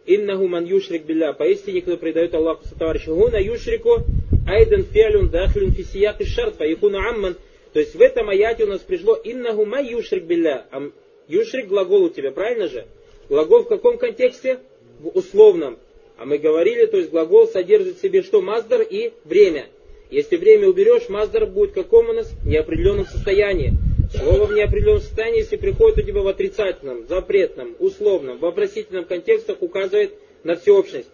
иннаху 0.06 0.48
ман 0.48 0.66
юшрик 0.66 1.04
билля, 1.04 1.34
поистине, 1.34 1.82
кто 1.82 1.98
предает 1.98 2.36
Аллаху 2.36 2.68
сотоварищу, 2.68 3.16
гуна 3.16 3.38
юшрику, 3.38 4.04
айден 4.48 4.86
фиалюн 4.86 5.30
дахлюн 5.30 5.72
фисияк 5.72 6.22
и 6.22 6.26
шарт, 6.26 6.56
фаихуна 6.56 7.10
амман, 7.10 7.36
то 7.74 7.80
есть 7.80 7.96
в 7.96 8.02
этом 8.02 8.30
аяте 8.30 8.66
у 8.66 8.68
нас 8.68 8.82
пришло 8.82 9.20
иннаху 9.24 9.66
май 9.66 9.88
юшрик 9.88 10.24
билля, 10.26 10.68
а 10.72 10.92
юшрик 11.28 11.68
глагол 11.68 12.04
у 12.04 12.10
тебя, 12.10 12.32
правильно 12.32 12.68
же? 12.68 12.86
Глагол 13.28 13.64
в 13.64 13.68
каком 13.68 13.98
контексте? 13.98 14.60
В 15.00 15.08
условном. 15.18 15.80
А 16.22 16.26
мы 16.26 16.38
говорили, 16.38 16.86
то 16.86 16.98
есть 16.98 17.10
глагол 17.10 17.48
содержит 17.48 17.98
в 17.98 18.00
себе 18.00 18.22
что? 18.22 18.44
Маздар 18.44 18.84
и 18.84 19.12
время. 19.24 19.66
Если 20.12 20.38
время 20.38 20.68
уберешь, 20.68 21.10
маздар 21.10 21.48
будет 21.48 21.72
в 21.72 21.74
каком 21.74 22.10
у 22.10 22.14
нас? 22.14 22.32
Неопределенном 22.46 23.08
состоянии. 23.08 23.74
Слово 24.16 24.46
в 24.46 24.54
неопределенном 24.54 25.02
состоянии, 25.02 25.40
если 25.40 25.56
приходит 25.56 25.98
у 25.98 26.02
тебя 26.04 26.22
в 26.22 26.28
отрицательном, 26.28 27.08
запретном, 27.08 27.76
условном, 27.80 28.38
вопросительном 28.38 29.06
контекстах, 29.06 29.64
указывает 29.64 30.14
на 30.44 30.58
всеобщность. 30.58 31.10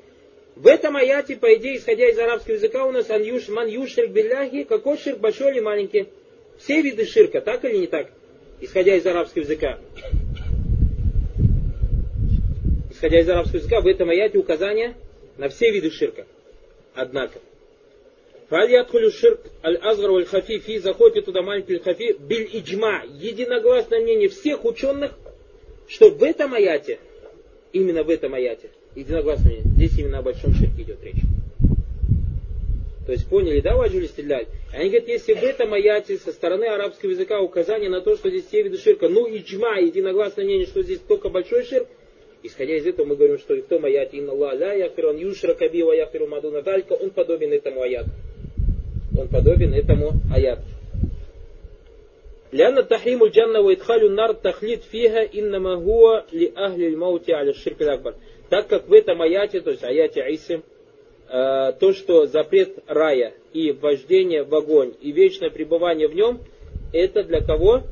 В 0.58 0.68
этом 0.68 0.98
аяте, 0.98 1.38
по 1.38 1.56
идее, 1.56 1.78
исходя 1.78 2.10
из 2.10 2.20
арабского 2.20 2.56
языка, 2.56 2.86
у 2.86 2.92
нас 2.92 3.10
аньюш, 3.10 3.48
ман 3.48 3.70
юшрик 3.70 4.10
билляхи, 4.10 4.66
какой 4.66 4.98
ширк, 4.98 5.20
большой 5.20 5.54
или 5.54 5.62
маленький? 5.62 6.08
Все 6.60 6.82
виды 6.82 7.06
ширка, 7.06 7.40
так 7.40 7.64
или 7.64 7.78
не 7.78 7.88
так? 7.88 8.12
Исходя 8.60 8.94
из 8.98 9.06
арабского 9.06 9.44
языка 9.44 9.80
исходя 12.98 13.20
из 13.20 13.30
арабского 13.30 13.58
языка, 13.58 13.80
в 13.80 13.88
этом 13.88 14.10
аяте 14.10 14.38
указание 14.38 14.96
на 15.38 15.50
все 15.50 15.72
виды 15.72 15.92
ширка. 15.92 16.26
Однако, 16.96 17.40
Фаль 18.50 18.72
ширк 19.12 19.42
аль-азгар 19.64 20.10
валь 20.10 20.26
хафи 20.26 20.60
фи 20.60 20.80
заходит 20.80 21.26
туда 21.26 21.42
маленький 21.42 21.78
хафи 21.80 22.16
биль 22.18 22.50
иджма. 22.54 23.04
Единогласное 23.06 24.02
мнение 24.02 24.30
всех 24.30 24.66
ученых, 24.66 25.12
что 25.88 26.10
в 26.10 26.24
этом 26.24 26.54
аяте, 26.54 26.98
именно 27.72 28.04
в 28.04 28.10
этом 28.10 28.34
аяте, 28.34 28.70
единогласное 28.96 29.52
мнение, 29.52 29.72
здесь 29.76 30.00
именно 30.00 30.20
о 30.20 30.22
большом 30.24 30.54
ширке 30.54 30.82
идет 30.82 31.04
речь. 31.04 31.22
То 33.06 33.12
есть 33.12 33.30
поняли, 33.30 33.62
да, 33.62 33.76
ваджули 33.76 34.08
стрелять? 34.08 34.48
Они 34.74 34.90
говорят, 34.90 35.08
если 35.08 35.34
в 35.34 35.44
этом 35.44 35.74
аяте 35.74 36.18
со 36.18 36.32
стороны 36.32 36.66
арабского 36.66 37.12
языка 37.12 37.42
указание 37.42 37.90
на 37.90 38.02
то, 38.02 38.18
что 38.18 38.30
здесь 38.30 38.48
все 38.48 38.64
виды 38.64 38.78
ширка, 38.78 39.08
ну 39.08 39.28
иджма, 39.28 39.80
единогласное 39.80 40.46
мнение, 40.46 40.66
что 40.66 40.82
здесь 40.82 41.00
только 41.00 41.30
большой 41.30 41.64
ширк, 41.64 41.88
Исходя 42.43 42.77
из 42.77 42.87
этого 42.87 43.07
мы 43.07 43.17
говорим, 43.17 43.39
что 43.39 43.55
и 43.55 43.61
в 43.61 43.67
том 43.67 43.85
аяте 43.85 44.19
«Инна 44.19 44.33
Аллах 44.33 44.55
ля 44.55 44.73
яхфиру 44.73 45.11
ан 45.11 45.17
юшра 45.17 45.55
каби 45.55 45.83
ва 45.83 45.93
яхфиру 45.93 46.27
мадуна 46.27 46.63
далька» 46.63 46.95
он 46.95 47.11
подобен 47.11 47.53
этому 47.53 47.83
аяту. 47.83 48.11
Он 49.17 49.29
подобен 49.29 49.75
этому 49.75 50.13
аяту. 50.35 50.63
لأن 52.53 52.89
تحريم 52.89 53.23
الجنة 53.23 53.61
وإدخال 53.61 54.07
النار 54.07 54.33
تخليد 54.33 54.81
فيها 54.81 55.35
إنما 55.35 55.75
هو 55.75 56.25
لأهل 56.33 56.85
الموت 56.85 57.31
على 57.31 57.51
الشرك 57.51 57.83
الأكبر. 57.83 58.15
Так 58.51 58.69
как 58.69 58.89
в 58.89 58.93
этом 58.93 59.23
аяте, 59.23 59.63
то 59.63 59.71
есть 59.71 59.83
аяте 59.83 60.21
Исы, 60.29 60.63
то, 61.33 61.93
что 61.95 62.27
запрет 62.27 62.81
рая 62.87 63.33
и 63.55 63.73
вождение 63.73 64.43
в 64.43 64.55
огонь 64.55 64.93
и 65.01 65.13
вечное 65.13 65.49
пребывание 65.49 66.09
в 66.09 66.15
нем, 66.15 66.41
это 66.93 67.25
для 67.25 67.41
кого? 67.41 67.85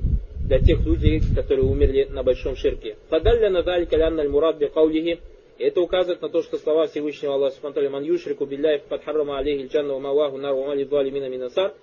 Для 0.48 0.60
тех 0.60 0.86
людей, 0.86 1.22
которые 1.36 1.66
умерли 1.66 2.08
на 2.10 2.24
большом 2.24 2.56
ширке. 2.56 2.98
Фадалля 3.10 3.50
надаль 3.50 3.88
калян 3.88 4.20
аль 4.20 4.30
мурад 4.30 4.58
би 4.58 4.68
каулихи. 4.68 5.20
Это 5.58 5.82
указывает 5.82 6.22
на 6.22 6.30
то, 6.30 6.44
что 6.44 6.58
слова 6.58 6.88
Всевышнего 6.88 7.36
Аллаха 7.36 7.56
Субтитры 7.56 7.90
Ман 7.90 8.04
юшрику 8.04 8.46
билляев 8.46 8.84
подхаррама 8.84 9.38
алейхи 9.38 9.72
джанна 9.72 9.98
маваху 9.98 10.38
нар 10.38 10.54
вамали 10.54 10.84
дуали 10.84 11.10
мина 11.10 11.30
минасар. 11.30 11.74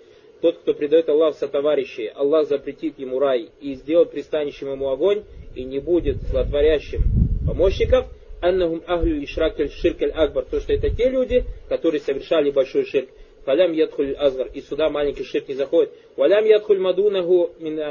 Тот, 0.42 0.58
кто 0.58 0.74
предает 0.74 1.08
Аллах 1.08 1.36
со 1.36 1.48
товарищей, 1.48 2.08
Аллах 2.08 2.48
запретит 2.48 2.98
ему 2.98 3.18
рай 3.18 3.50
и 3.60 3.74
сделает 3.74 4.10
пристанищем 4.10 4.70
ему 4.70 4.90
огонь, 4.90 5.22
и 5.54 5.64
не 5.64 5.78
будет 5.78 6.16
злотворящим 6.22 7.00
помощников, 7.46 8.06
аннахум 8.40 8.82
ахлю 8.86 9.24
ишракель 9.24 9.70
ширкель 9.70 10.10
акбар, 10.10 10.44
то, 10.44 10.60
что 10.60 10.72
это 10.72 10.90
те 10.90 11.08
люди, 11.08 11.44
которые 11.68 12.00
совершали 12.00 12.50
большой 12.50 12.84
ширк. 12.84 13.08
Фалям 13.44 13.72
ядхуль 13.72 14.14
азгар. 14.14 14.48
И 14.54 14.60
сюда 14.60 14.88
маленький 14.88 15.24
ширк 15.24 15.48
не 15.48 15.54
заходит. 15.54 15.90
Валям 16.16 16.44
ядхуль 16.44 16.78
мадунаху 16.78 17.50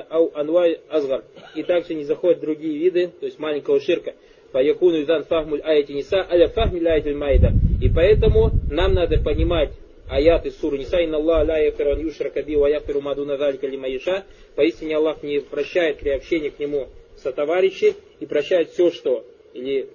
ау 0.09 0.31
анвай 0.33 0.79
азгар. 0.89 1.23
И 1.55 1.63
также 1.63 1.93
не 1.93 2.03
заходят 2.03 2.39
другие 2.39 2.77
виды, 2.77 3.11
то 3.19 3.25
есть 3.25 3.39
маленького 3.39 3.79
ширка. 3.81 4.13
Фаякуну 4.51 5.01
изан 5.01 5.23
фахмуль 5.25 5.61
аяти 5.61 5.91
ниса 5.93 6.25
аля 6.29 6.47
фахмиль 6.47 6.87
аяти 6.87 7.13
майда. 7.13 7.51
И 7.81 7.89
поэтому 7.89 8.51
нам 8.69 8.93
надо 8.93 9.21
понимать 9.21 9.71
аяты 10.09 10.51
суры 10.51 10.77
Ниса, 10.77 10.97
инна 10.97 11.17
Аллах 11.17 11.47
ла 11.47 11.57
яфиру 11.57 11.91
ан 11.91 11.99
юшрака 11.99 12.43
би 12.43 12.55
ва 12.55 12.67
яфиру 12.67 13.01
мадуна 13.01 13.37
залика 13.37 13.67
лимаиша. 13.67 14.25
Поистине 14.55 14.97
Аллах 14.97 15.23
не 15.23 15.39
прощает 15.39 15.99
при 15.99 16.09
общении 16.09 16.49
к 16.49 16.59
нему 16.59 16.87
сотоварищей 17.17 17.95
и 18.19 18.25
прощает 18.25 18.71
все, 18.71 18.91
что, 18.91 19.25
или 19.53 19.87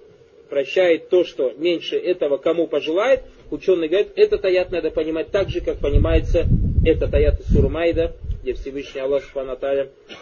прощает 0.49 1.09
то, 1.09 1.23
что 1.23 1.53
меньше 1.57 1.97
этого 1.97 2.37
кому 2.37 2.67
пожелает, 2.67 3.21
ученые 3.51 3.89
говорят, 3.89 4.09
этот 4.15 4.45
аят 4.45 4.71
надо 4.71 4.91
понимать 4.91 5.31
так 5.31 5.49
же, 5.49 5.61
как 5.61 5.79
понимается 5.79 6.45
этот 6.85 7.13
аят 7.13 7.39
из 7.39 7.47
Сурмайда, 7.47 8.15
где 8.41 8.53
Всевышний 8.53 9.01
Аллах 9.01 9.23
Субхану 9.23 9.57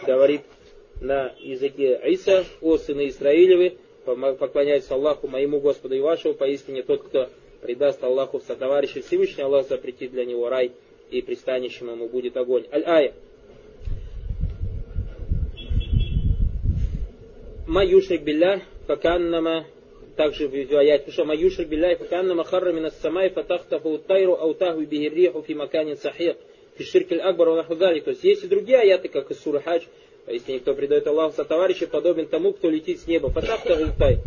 говорит 0.05 0.41
на 1.01 1.33
языке 1.39 1.99
Иса, 2.05 2.45
о 2.61 2.77
сыны 2.77 3.07
Израилевы, 3.09 3.77
поклоняйтесь 4.05 4.89
Аллаху, 4.91 5.27
моему 5.27 5.59
Господу 5.59 5.95
и 5.95 5.99
вашему, 5.99 6.33
поистине 6.33 6.83
тот, 6.83 7.03
кто 7.03 7.29
предаст 7.61 8.03
Аллаху 8.03 8.39
в 8.39 8.43
сотоварища 8.43 9.01
Всевышний, 9.01 9.43
Аллах 9.43 9.67
запретит 9.67 10.11
для 10.11 10.25
него 10.25 10.49
рай, 10.49 10.71
и 11.11 11.21
пристанищем 11.21 11.89
ему 11.89 12.07
будет 12.07 12.37
огонь. 12.37 12.65
Аль-Ая. 12.71 13.13
Ма 17.67 17.83
юшрик 17.83 18.21
билля, 18.21 18.61
факаннама 18.85 19.65
также 20.15 20.47
в 20.47 20.53
аяте, 20.53 21.11
что 21.11 21.25
маюшрик 21.25 21.67
билляй 21.67 21.95
факанна 21.95 22.35
махарра 22.35 22.71
мина 22.71 22.91
самай 23.01 23.29
фатахтаху 23.29 23.97
тайру 23.99 24.33
аутаху 24.33 24.81
бихирриху 24.81 25.41
фи 25.41 25.53
маканин 25.53 25.97
сахих 25.97 26.35
фи 26.77 26.83
ширкель 26.83 27.21
акбар 27.21 27.49
вахудали. 27.49 27.99
То 27.99 28.11
есть 28.11 28.23
есть 28.23 28.43
и 28.43 28.47
другие 28.47 28.79
аяты, 28.79 29.09
как 29.09 29.31
из 29.31 29.39
суры 29.39 29.61
хадж, 29.61 29.83
если 30.27 30.53
никто 30.53 30.73
предает 30.73 31.05
Аллаху 31.07 31.35
со 31.35 31.45
товарища, 31.45 31.87
подобен 31.87 32.27
тому, 32.27 32.53
кто 32.53 32.69
летит 32.69 33.01
с 33.01 33.07
неба. 33.07 33.29
Фатахтаху 33.29 33.91
тай. 33.97 34.19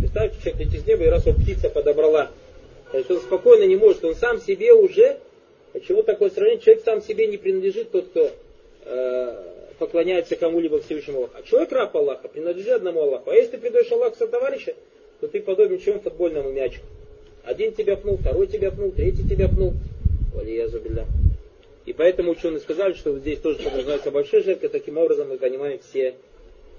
Представьте, 0.00 0.38
человек 0.42 0.60
летит 0.66 0.84
с 0.84 0.86
неба, 0.86 1.04
и 1.04 1.08
раз 1.08 1.26
его 1.26 1.38
птица 1.38 1.68
подобрала. 1.70 2.30
То 2.92 2.98
есть 2.98 3.10
он 3.10 3.18
спокойно 3.18 3.64
не 3.64 3.76
может, 3.76 4.04
он 4.04 4.14
сам 4.14 4.40
себе 4.40 4.72
уже, 4.72 5.18
почему 5.72 6.02
такое 6.02 6.30
сравнение, 6.30 6.60
человек 6.60 6.84
сам 6.84 7.02
себе 7.02 7.26
не 7.26 7.36
принадлежит, 7.36 7.92
тот, 7.92 8.08
кто 8.08 8.30
э, 8.84 9.44
поклоняется 9.78 10.36
кому-либо 10.36 10.80
Всевышнему 10.80 11.18
Аллаху. 11.18 11.36
А 11.38 11.42
человек 11.42 11.72
раб 11.72 11.96
Аллаха, 11.96 12.28
принадлежит 12.28 12.72
одному 12.72 13.02
Аллаху. 13.02 13.30
А 13.30 13.34
если 13.34 13.52
ты 13.52 13.58
придаешь 13.58 13.90
Аллаху 13.92 14.16
со 14.16 14.26
товарища, 14.26 14.74
то 15.20 15.28
ты 15.28 15.40
подобен 15.40 15.78
чем 15.78 16.00
футбольному 16.00 16.50
мячику. 16.50 16.86
Один 17.44 17.72
тебя 17.72 17.96
пнул, 17.96 18.16
второй 18.16 18.46
тебя 18.46 18.70
пнул, 18.70 18.90
третий 18.92 19.28
тебя 19.28 19.48
пнул. 19.48 19.74
Валиязубилля. 20.34 21.06
И 21.86 21.92
поэтому 21.92 22.32
ученые 22.32 22.60
сказали, 22.60 22.94
что 22.94 23.18
здесь 23.18 23.40
тоже 23.40 23.58
подразумевается 23.58 24.10
большой 24.10 24.42
жертва, 24.42 24.68
таким 24.68 24.98
образом 24.98 25.28
мы 25.28 25.38
понимаем 25.38 25.80
все 25.80 26.14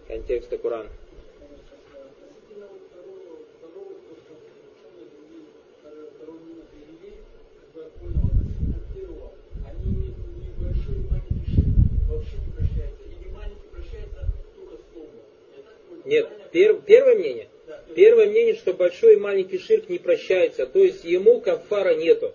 контексты 0.07 0.57
Корана. 0.57 0.89
Нет, 16.05 16.27
пер, 16.51 16.81
первое 16.86 17.15
мнение. 17.15 17.48
Первое 17.95 18.27
мнение, 18.27 18.55
что 18.55 18.70
большой 18.81 19.13
и 19.13 19.17
маленький 19.17 19.59
ширк 19.59 19.89
не 19.89 20.00
прощается, 20.00 20.65
то 20.65 20.79
есть 20.79 21.03
ему 21.03 21.39
кафара 21.39 21.93
нету. 21.93 22.33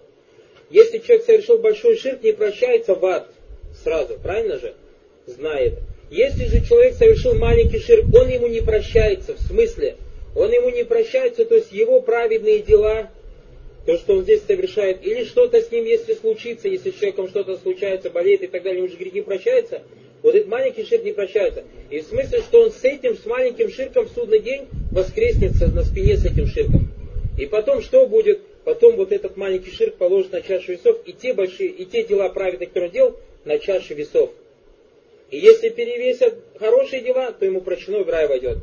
Если 0.71 0.99
человек 0.99 1.25
совершил 1.25 1.59
большой 1.59 1.97
ширк, 1.97 2.23
не 2.23 2.33
прощается 2.33 2.95
в 2.95 3.05
ад 3.05 3.29
сразу, 3.83 4.17
правильно 4.23 4.57
же? 4.57 4.75
Знает. 5.27 5.81
Если 6.09 6.45
же 6.45 6.65
человек 6.65 6.95
совершил 6.95 7.35
маленький 7.35 7.81
ширк, 7.81 8.05
он 8.15 8.29
ему 8.29 8.47
не 8.47 8.61
прощается, 8.61 9.35
в 9.35 9.41
смысле, 9.41 9.97
он 10.37 10.53
ему 10.53 10.71
не 10.71 10.85
прощается, 10.85 11.45
то 11.45 11.57
есть 11.57 11.73
его 11.73 12.01
праведные 12.01 12.61
дела, 12.61 13.11
то, 13.85 13.97
что 13.97 14.15
он 14.15 14.23
здесь 14.23 14.43
совершает, 14.47 15.05
или 15.05 15.25
что-то 15.25 15.61
с 15.61 15.73
ним, 15.73 15.85
если 15.85 16.15
случится, 16.15 16.69
если 16.69 16.93
с 16.93 16.95
человеком 16.95 17.27
что-то 17.29 17.59
случается, 17.59 18.09
болеет 18.09 18.45
и 18.45 18.47
так 18.47 18.63
далее, 18.63 18.85
ему 18.85 18.89
же 18.89 18.97
грехи 18.97 19.21
прощаются, 19.21 19.83
вот 20.27 20.35
этот 20.35 20.49
маленький 20.49 20.85
ширк 20.85 21.05
не 21.05 21.13
прощается. 21.13 21.63
И 21.89 22.01
в 22.01 22.03
смысле, 22.03 22.41
что 22.41 22.63
он 22.63 22.73
с 22.73 22.83
этим, 22.83 23.17
с 23.17 23.25
маленьким 23.27 23.71
ширком 23.71 24.07
в 24.07 24.11
судный 24.11 24.41
день 24.41 24.67
воскреснется 24.91 25.69
на 25.69 25.85
спине 25.85 26.17
с 26.17 26.25
этим 26.25 26.49
ширком. 26.49 26.89
И 27.39 27.47
потом 27.47 27.81
что 27.81 28.09
будет? 28.09 28.41
Потом 28.65 28.97
вот 28.97 29.13
этот 29.13 29.37
маленький 29.37 29.71
ширк 29.71 29.95
положит 29.95 30.33
на 30.33 30.43
чашу 30.43 30.73
весов, 30.73 30.99
и 31.07 31.13
те 31.13 31.33
большие, 31.33 31.69
и 31.69 31.85
те 31.85 32.03
дела 32.03 32.29
праведных, 32.29 32.71
которые 32.71 32.89
он 32.89 32.93
делал, 32.93 33.17
на 33.45 33.61
чашу 33.61 33.95
весов. 33.95 34.33
И 35.31 35.39
если 35.39 35.69
перевесят 35.69 36.35
хорошие 36.59 37.03
дела, 37.03 37.31
то 37.31 37.47
ему 37.47 37.61
прощено 37.61 38.03
в 38.03 38.09
рай 38.09 38.27
войдет. 38.27 38.59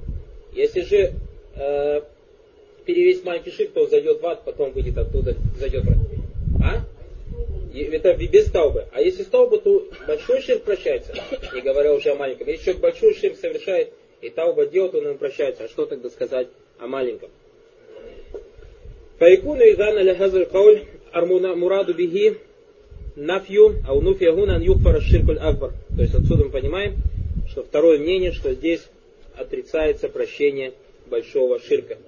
Если 0.51 0.81
же 0.81 1.13
э, 1.55 2.01
перевесить 2.85 3.23
маленький 3.23 3.51
ширк, 3.51 3.71
то 3.71 3.83
он 3.83 3.89
зайдет 3.89 4.21
в 4.21 4.25
ад, 4.25 4.43
потом 4.43 4.71
выйдет 4.71 4.97
оттуда, 4.97 5.37
зайдет 5.57 5.85
в 5.85 5.87
рай. 5.87 5.97
А? 6.61 6.81
это 7.74 8.14
без 8.14 8.50
таубы. 8.50 8.86
А 8.92 9.00
если 9.00 9.22
с 9.22 9.26
таубы, 9.26 9.58
то 9.58 9.86
большой 10.06 10.40
ширк 10.40 10.62
прощается, 10.62 11.14
не 11.54 11.60
говоря 11.60 11.94
уже 11.94 12.10
о 12.10 12.14
маленьком. 12.16 12.48
Если 12.48 12.64
человек 12.64 12.82
большой 12.82 13.14
ширк 13.14 13.36
совершает, 13.36 13.92
и 14.20 14.30
тауба 14.30 14.66
делает, 14.66 14.94
он 14.94 15.06
ему 15.06 15.18
прощается. 15.18 15.64
А 15.64 15.68
что 15.68 15.86
тогда 15.86 16.10
сказать 16.10 16.48
о 16.78 16.86
маленьком? 16.86 17.30
فيكون 19.18 19.60
إذا 19.60 19.90
لهذا 19.90 20.38
القول 20.38 20.82
المراد 21.14 21.96
به 21.96 22.36
нафью, 23.16 23.74
а 23.86 23.96
унуфия 23.96 24.32
гуна 24.32 24.58
юкфара 24.58 25.00
ширкуль 25.00 25.38
акбар. 25.38 25.72
То 25.96 26.02
есть 26.02 26.14
отсюда 26.14 26.44
мы 26.44 26.50
понимаем, 26.50 26.96
что 27.48 27.64
второе 27.64 27.98
мнение, 27.98 28.32
что 28.32 28.52
здесь 28.54 28.86
отрицается 29.36 30.08
прощение 30.08 30.72
большого 31.06 31.58
ширка. 31.60 31.98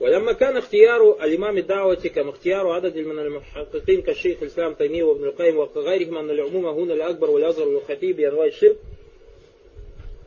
ولما 0.00 0.32
كان 0.32 0.56
اختيار 0.56 1.24
الإمام 1.24 1.58
الدعوة 1.58 1.94
كما 1.94 2.30
اختيار 2.30 2.68
عدد 2.68 2.98
من 2.98 3.18
المحققين 3.18 4.02
كالشيخ 4.02 4.38
الإسلام 4.42 4.74
تيمية 4.74 5.02
وابن 5.02 5.24
القيم 5.24 5.56
وغيرهم 5.56 6.16
أن 6.16 6.30
العموم 6.30 6.66
هنا 6.66 6.94
الأكبر 6.94 7.30
والأصغر 7.30 7.68
والخفي 7.68 8.12
بأنواع 8.12 8.46
الشرك 8.46 8.76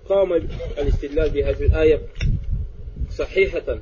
قام 0.09 0.33
الاستدلال 0.77 1.29
بهذه 1.29 1.65
الآية 1.65 2.01
صحيحة 3.17 3.79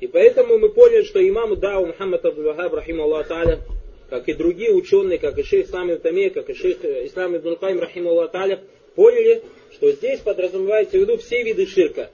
И 0.00 0.06
поэтому 0.06 0.56
мы 0.56 0.70
поняли, 0.70 1.02
что 1.04 1.20
имам 1.20 1.56
Дау 1.60 1.84
Мухаммад 1.84 2.24
Абдул-Вахаб, 2.24 2.72
рахим 2.72 3.02
Аллах 3.02 3.30
Та'аля, 3.30 3.60
как 4.08 4.26
и 4.30 4.32
другие 4.32 4.72
ученые, 4.72 5.18
как 5.18 5.38
и 5.38 5.42
шейх 5.42 5.66
Ислам 5.66 5.92
Ибн 5.92 6.30
как 6.30 6.48
и 6.48 6.54
шейх 6.54 6.82
Ислам 6.82 7.36
Ибн 7.36 7.56
Кайм, 7.56 7.78
рахим 7.78 8.08
Аллах 8.08 8.32
Та'аля, 8.32 8.60
поняли, 8.94 9.42
что 9.72 9.92
здесь 9.92 10.20
подразумевается 10.20 10.96
в 10.96 11.00
виду 11.00 11.18
все 11.18 11.42
виды 11.42 11.66
ширка. 11.66 12.10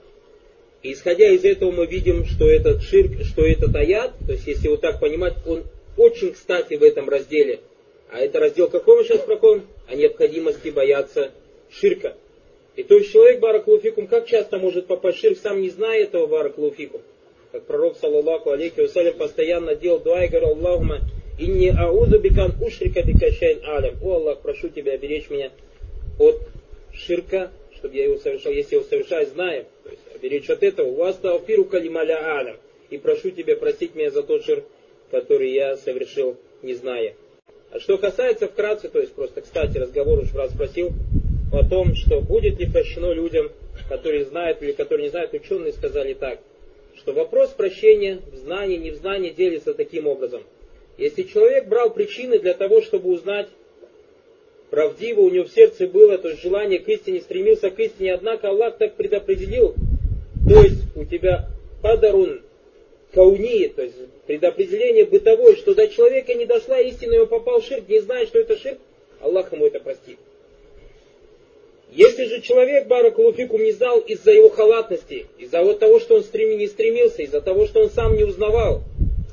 и 0.82 0.92
исходя 0.92 1.28
из 1.28 1.44
этого 1.44 1.70
мы 1.70 1.86
видим, 1.86 2.24
что 2.24 2.50
этот 2.50 2.82
ширк, 2.82 3.24
что 3.24 3.46
этот 3.46 3.74
аят, 3.76 4.12
то 4.26 4.32
есть 4.32 4.46
если 4.46 4.68
вот 4.68 4.80
так 4.80 4.98
понимать, 4.98 5.34
он 5.46 5.64
очень 5.96 6.32
кстати 6.32 6.74
в 6.74 6.82
этом 6.82 7.08
разделе. 7.08 7.60
А 8.10 8.18
это 8.18 8.40
раздел 8.40 8.68
какой 8.68 8.98
мы 8.98 9.04
сейчас 9.04 9.20
проходим? 9.20 9.64
О 9.88 9.94
необходимости 9.94 10.70
бояться 10.70 11.30
ширка. 11.70 12.16
И 12.74 12.82
то 12.82 12.96
есть 12.96 13.12
человек, 13.12 13.40
баракулуфикум, 13.40 14.06
как 14.06 14.26
часто 14.26 14.58
может 14.58 14.86
попасть 14.86 15.18
в 15.18 15.20
ширк, 15.20 15.38
сам 15.38 15.60
не 15.60 15.70
зная 15.70 16.02
этого 16.02 16.26
баракулуфикум. 16.26 17.02
Как 17.52 17.64
пророк, 17.64 17.96
саллаллаху 17.98 18.50
алейхи 18.50 18.80
вассалям, 18.80 19.14
постоянно 19.14 19.74
делал 19.74 20.00
дуа 20.00 20.24
и 20.24 20.28
говорил, 20.28 20.50
Аллахума, 20.50 21.00
инни 21.38 21.68
аузу 21.68 22.18
бикан 22.18 22.54
ушрика 22.60 23.02
бикашайн 23.02 23.60
алям. 23.64 23.96
О 24.02 24.14
Аллах, 24.14 24.40
прошу 24.40 24.68
тебя 24.68 24.94
оберечь 24.94 25.28
меня 25.30 25.50
от 26.18 26.40
ширка, 26.94 27.50
чтобы 27.82 27.96
я 27.96 28.04
его 28.04 28.16
совершал, 28.18 28.52
если 28.52 28.76
его 28.76 28.84
совершаю, 28.84 29.26
знаю. 29.26 29.66
Беречь 30.22 30.48
от 30.48 30.62
этого. 30.62 30.86
У 30.86 30.94
вас 30.94 31.16
тауфиру 31.16 31.64
калималя 31.64 32.38
алям. 32.38 32.56
И 32.90 32.96
прошу 32.96 33.30
тебя 33.32 33.56
простить 33.56 33.96
меня 33.96 34.12
за 34.12 34.22
тот 34.22 34.44
шир, 34.44 34.62
который 35.10 35.50
я 35.50 35.76
совершил, 35.76 36.36
не 36.62 36.74
зная. 36.74 37.16
А 37.72 37.80
что 37.80 37.98
касается 37.98 38.46
вкратце, 38.46 38.88
то 38.88 39.00
есть 39.00 39.14
просто, 39.14 39.40
кстати, 39.40 39.78
разговор 39.78 40.20
уж 40.20 40.32
раз 40.32 40.52
спросил 40.52 40.90
о 41.52 41.68
том, 41.68 41.96
что 41.96 42.20
будет 42.20 42.60
ли 42.60 42.70
прощено 42.70 43.12
людям, 43.12 43.50
которые 43.88 44.26
знают 44.26 44.62
или 44.62 44.70
которые 44.70 45.06
не 45.06 45.10
знают, 45.10 45.34
ученые 45.34 45.72
сказали 45.72 46.14
так, 46.14 46.38
что 46.96 47.12
вопрос 47.12 47.50
прощения 47.50 48.20
в 48.30 48.36
знании, 48.36 48.76
не 48.76 48.92
в 48.92 48.96
знании 48.96 49.30
делится 49.30 49.74
таким 49.74 50.06
образом. 50.06 50.44
Если 50.98 51.24
человек 51.24 51.66
брал 51.66 51.92
причины 51.92 52.38
для 52.38 52.54
того, 52.54 52.80
чтобы 52.80 53.10
узнать 53.10 53.48
правдиво, 54.72 55.20
у 55.20 55.30
него 55.30 55.44
в 55.44 55.52
сердце 55.52 55.86
было 55.86 56.16
то 56.16 56.30
есть 56.30 56.42
желание 56.42 56.78
к 56.78 56.88
истине, 56.88 57.20
стремился 57.20 57.70
к 57.70 57.78
истине, 57.78 58.14
однако 58.14 58.48
Аллах 58.48 58.78
так 58.78 58.94
предопределил, 58.94 59.74
то 60.48 60.62
есть 60.62 60.96
у 60.96 61.04
тебя 61.04 61.50
падарун 61.82 62.40
кауни, 63.12 63.68
то 63.68 63.82
есть 63.82 63.96
предопределение 64.26 65.04
бытовое, 65.04 65.56
что 65.56 65.74
до 65.74 65.88
человека 65.88 66.32
не 66.32 66.46
дошла 66.46 66.80
истина, 66.80 67.16
и 67.16 67.18
он 67.18 67.26
попал 67.26 67.60
в 67.60 67.66
ширк, 67.66 67.86
не 67.86 68.00
зная, 68.00 68.24
что 68.24 68.38
это 68.38 68.56
ширк, 68.56 68.78
Аллах 69.20 69.52
ему 69.52 69.66
это 69.66 69.78
простит. 69.78 70.16
Если 71.90 72.24
же 72.24 72.40
человек, 72.40 72.86
Баракулуфикум, 72.86 73.62
не 73.62 73.72
знал 73.72 74.00
из-за 74.00 74.30
его 74.30 74.48
халатности, 74.48 75.26
из-за 75.38 75.62
вот 75.62 75.80
того, 75.80 76.00
что 76.00 76.14
он 76.14 76.22
стреми, 76.22 76.56
не 76.56 76.66
стремился, 76.66 77.20
из-за 77.20 77.42
того, 77.42 77.66
что 77.66 77.82
он 77.82 77.90
сам 77.90 78.16
не 78.16 78.24
узнавал, 78.24 78.84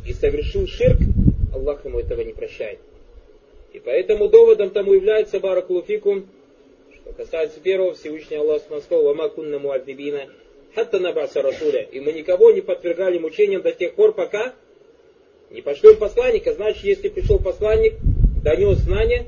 и 0.06 0.12
совершил 0.12 0.68
ширк, 0.68 1.00
Аллах 1.54 1.86
ему 1.86 1.98
этого 2.02 2.20
не 2.20 2.34
прощает. 2.34 2.80
И 3.74 3.80
поэтому 3.80 4.30
доводом 4.30 4.72
тому 4.72 4.94
является 4.94 5.40
Баракулуфикум, 5.40 6.28
что 6.94 7.14
касается 7.14 7.60
первого, 7.60 7.94
Всевышний 7.94 8.38
Аллах 8.38 8.62
сказал, 8.64 9.04
«Вама 9.04 9.30
кунна 9.30 9.60
муаддибина 9.60 10.30
хатта 10.76 11.00
набаса 11.00 11.42
расуля. 11.42 11.82
И 11.92 12.00
мы 12.00 12.12
никого 12.14 12.52
не 12.52 12.62
подвергали 12.62 13.18
мучениям 13.18 13.62
до 13.62 13.72
тех 13.72 13.94
пор, 13.94 14.14
пока 14.14 14.54
не 15.50 15.62
пошлем 15.62 15.98
посланника. 15.98 16.54
Значит, 16.54 16.84
если 16.84 17.10
пришел 17.10 17.40
посланник, 17.40 17.96
донес 18.44 18.78
знание, 18.78 19.28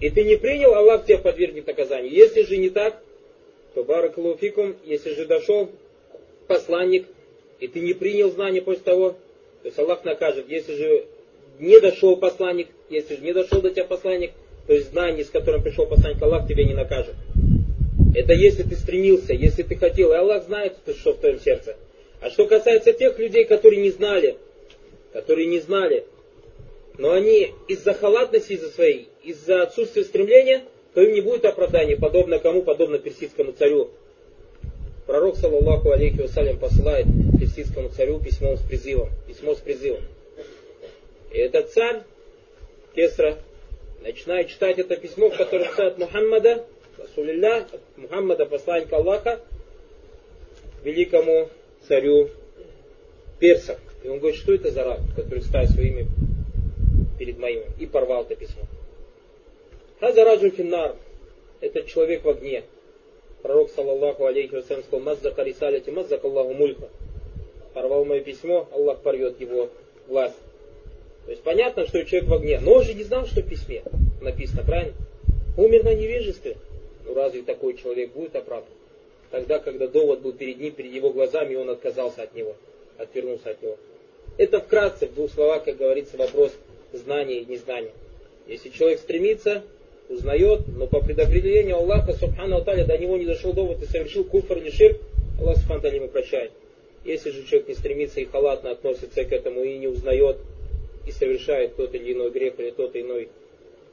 и 0.00 0.10
ты 0.10 0.24
не 0.24 0.36
принял, 0.36 0.74
Аллах 0.74 1.04
тебя 1.04 1.18
подвергнет 1.18 1.66
наказанию. 1.66 2.12
Если 2.12 2.42
же 2.42 2.56
не 2.56 2.70
так, 2.70 3.02
то 3.74 3.84
баракалуфикум, 3.84 4.76
если 4.84 5.14
же 5.14 5.26
дошел 5.26 5.70
посланник, 6.46 7.06
и 7.60 7.66
ты 7.66 7.80
не 7.80 7.92
принял 7.92 8.30
знание 8.30 8.62
после 8.62 8.82
того, 8.82 9.10
то 9.10 9.66
есть 9.66 9.78
Аллах 9.78 10.04
накажет. 10.04 10.48
Если 10.48 10.74
же 10.74 11.06
не 11.58 11.80
дошел 11.80 12.16
посланник, 12.16 12.68
если 12.90 13.16
же 13.16 13.22
не 13.22 13.32
дошел 13.32 13.60
до 13.60 13.70
тебя 13.70 13.84
посланник, 13.84 14.32
то 14.66 14.74
есть 14.74 14.90
знание, 14.90 15.24
с 15.24 15.30
которым 15.30 15.62
пришел 15.62 15.86
посланник, 15.86 16.22
Аллах 16.22 16.46
тебя 16.46 16.64
не 16.64 16.74
накажет. 16.74 17.14
Это 18.14 18.32
если 18.32 18.62
ты 18.62 18.76
стремился, 18.76 19.32
если 19.32 19.62
ты 19.62 19.76
хотел. 19.76 20.12
И 20.12 20.16
Аллах 20.16 20.44
знает, 20.44 20.76
что 20.98 21.12
в 21.12 21.18
твоем 21.18 21.40
сердце. 21.40 21.76
А 22.20 22.30
что 22.30 22.46
касается 22.46 22.92
тех 22.92 23.18
людей, 23.18 23.44
которые 23.44 23.80
не 23.80 23.90
знали, 23.90 24.36
которые 25.12 25.46
не 25.46 25.60
знали, 25.60 26.04
но 26.98 27.12
они 27.12 27.52
из-за 27.68 27.94
халатности 27.94 28.54
из-за 28.54 28.70
своей, 28.70 29.08
из-за 29.22 29.62
отсутствия 29.62 30.04
стремления, 30.04 30.64
то 30.94 31.00
им 31.00 31.14
не 31.14 31.20
будет 31.20 31.44
оправдания, 31.44 31.96
подобно 31.96 32.38
кому, 32.38 32.62
подобно 32.62 32.98
персидскому 32.98 33.52
царю. 33.52 33.90
Пророк, 35.06 35.36
саллаллаху 35.36 35.90
алейхи 35.90 36.20
вассалям, 36.20 36.58
посылает 36.58 37.06
персидскому 37.38 37.88
царю 37.88 38.18
письмо 38.20 38.56
с 38.56 38.60
призывом. 38.60 39.10
Письмо 39.26 39.54
с 39.54 39.58
призывом. 39.58 40.02
И 41.32 41.38
этот 41.38 41.70
царь, 41.70 42.02
Кесра, 42.98 43.38
начинает 44.00 44.48
читать 44.48 44.76
это 44.80 44.96
письмо, 44.96 45.30
в 45.30 45.36
котором 45.36 45.66
стоит 45.66 45.98
Мухаммада, 45.98 46.66
Расулилля, 46.98 47.64
Мухаммада, 47.96 48.44
посланника 48.44 48.96
Аллаха, 48.96 49.40
великому 50.82 51.48
царю 51.86 52.28
персов. 53.38 53.78
И 54.02 54.08
он 54.08 54.18
говорит, 54.18 54.40
что 54.40 54.52
это 54.52 54.72
за 54.72 54.82
раб, 54.82 54.98
который 55.14 55.44
ставит 55.44 55.70
своими 55.70 56.08
перед 57.20 57.38
моим, 57.38 57.62
и 57.78 57.86
порвал 57.86 58.24
это 58.24 58.34
письмо. 58.34 58.64
Хаза 60.00 60.24
раджу 60.24 60.50
финнар, 60.50 60.96
этот 61.60 61.86
человек 61.86 62.24
в 62.24 62.28
огне. 62.28 62.64
Пророк, 63.42 63.70
саллаллаху 63.70 64.24
алейхи 64.24 64.56
вассалям, 64.56 64.82
сказал, 64.82 65.04
маззака 65.04 65.44
рисаляти, 65.44 65.90
маззака 65.90 66.26
Аллаху 66.26 66.52
мулька. 66.52 66.88
Порвал 67.74 68.04
мое 68.04 68.22
письмо, 68.22 68.68
Аллах 68.72 69.02
порвет 69.02 69.40
его 69.40 69.70
власть. 70.08 70.34
То 71.28 71.32
есть 71.32 71.44
понятно, 71.44 71.86
что 71.86 72.02
человек 72.06 72.30
в 72.30 72.32
огне. 72.32 72.58
Но 72.58 72.76
он 72.76 72.84
же 72.84 72.94
не 72.94 73.04
знал, 73.04 73.26
что 73.26 73.42
в 73.42 73.46
письме 73.46 73.82
написано, 74.22 74.64
правильно? 74.64 74.94
Умер 75.58 75.84
на 75.84 75.94
невежестве. 75.94 76.56
Ну 77.04 77.12
разве 77.12 77.42
такой 77.42 77.76
человек 77.76 78.14
будет 78.14 78.34
оправдан? 78.34 78.72
Тогда, 79.30 79.58
когда 79.58 79.88
довод 79.88 80.22
был 80.22 80.32
перед 80.32 80.58
ним, 80.58 80.72
перед 80.72 80.90
его 80.90 81.10
глазами, 81.10 81.52
и 81.52 81.56
он 81.56 81.68
отказался 81.68 82.22
от 82.22 82.34
него, 82.34 82.56
отвернулся 82.96 83.50
от 83.50 83.62
него. 83.62 83.76
Это 84.38 84.60
вкратце, 84.60 85.06
в 85.06 85.14
двух 85.16 85.30
словах, 85.30 85.64
как 85.64 85.76
говорится, 85.76 86.16
вопрос 86.16 86.50
знания 86.94 87.40
и 87.40 87.44
незнания. 87.44 87.92
Если 88.46 88.70
человек 88.70 88.98
стремится, 88.98 89.64
узнает, 90.08 90.62
но 90.78 90.86
по 90.86 91.02
предопределению 91.02 91.76
Аллаха, 91.76 92.14
Субхану 92.14 92.56
Аталя, 92.56 92.86
до 92.86 92.96
него 92.96 93.18
не 93.18 93.26
дошел 93.26 93.52
довод 93.52 93.82
и 93.82 93.84
совершил 93.84 94.24
куфр 94.24 94.56
или 94.56 94.70
ширк, 94.70 94.98
Аллах 95.38 95.58
Субхану 95.58 95.94
ему 95.94 96.08
прощает. 96.08 96.52
Если 97.04 97.32
же 97.32 97.44
человек 97.44 97.68
не 97.68 97.74
стремится 97.74 98.18
и 98.18 98.24
халатно 98.24 98.70
относится 98.70 99.24
к 99.24 99.30
этому 99.30 99.62
и 99.62 99.76
не 99.76 99.88
узнает, 99.88 100.38
и 101.08 101.12
совершает 101.12 101.74
тот 101.76 101.94
или 101.94 102.12
иной 102.12 102.30
грех 102.30 102.60
или 102.60 102.70
тот 102.70 102.94
иной 102.94 103.30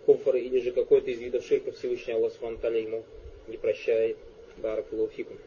куфр, 0.06 0.36
или 0.36 0.60
же 0.60 0.72
какой-то 0.72 1.10
из 1.12 1.20
видов 1.20 1.46
ширка 1.46 1.72
Всевышний 1.72 2.14
Аллах 2.14 2.34
Аталя 2.42 2.80
ему 2.80 3.04
не 3.48 3.58
прощает. 3.58 4.18
Баракулуфикум. 4.58 5.38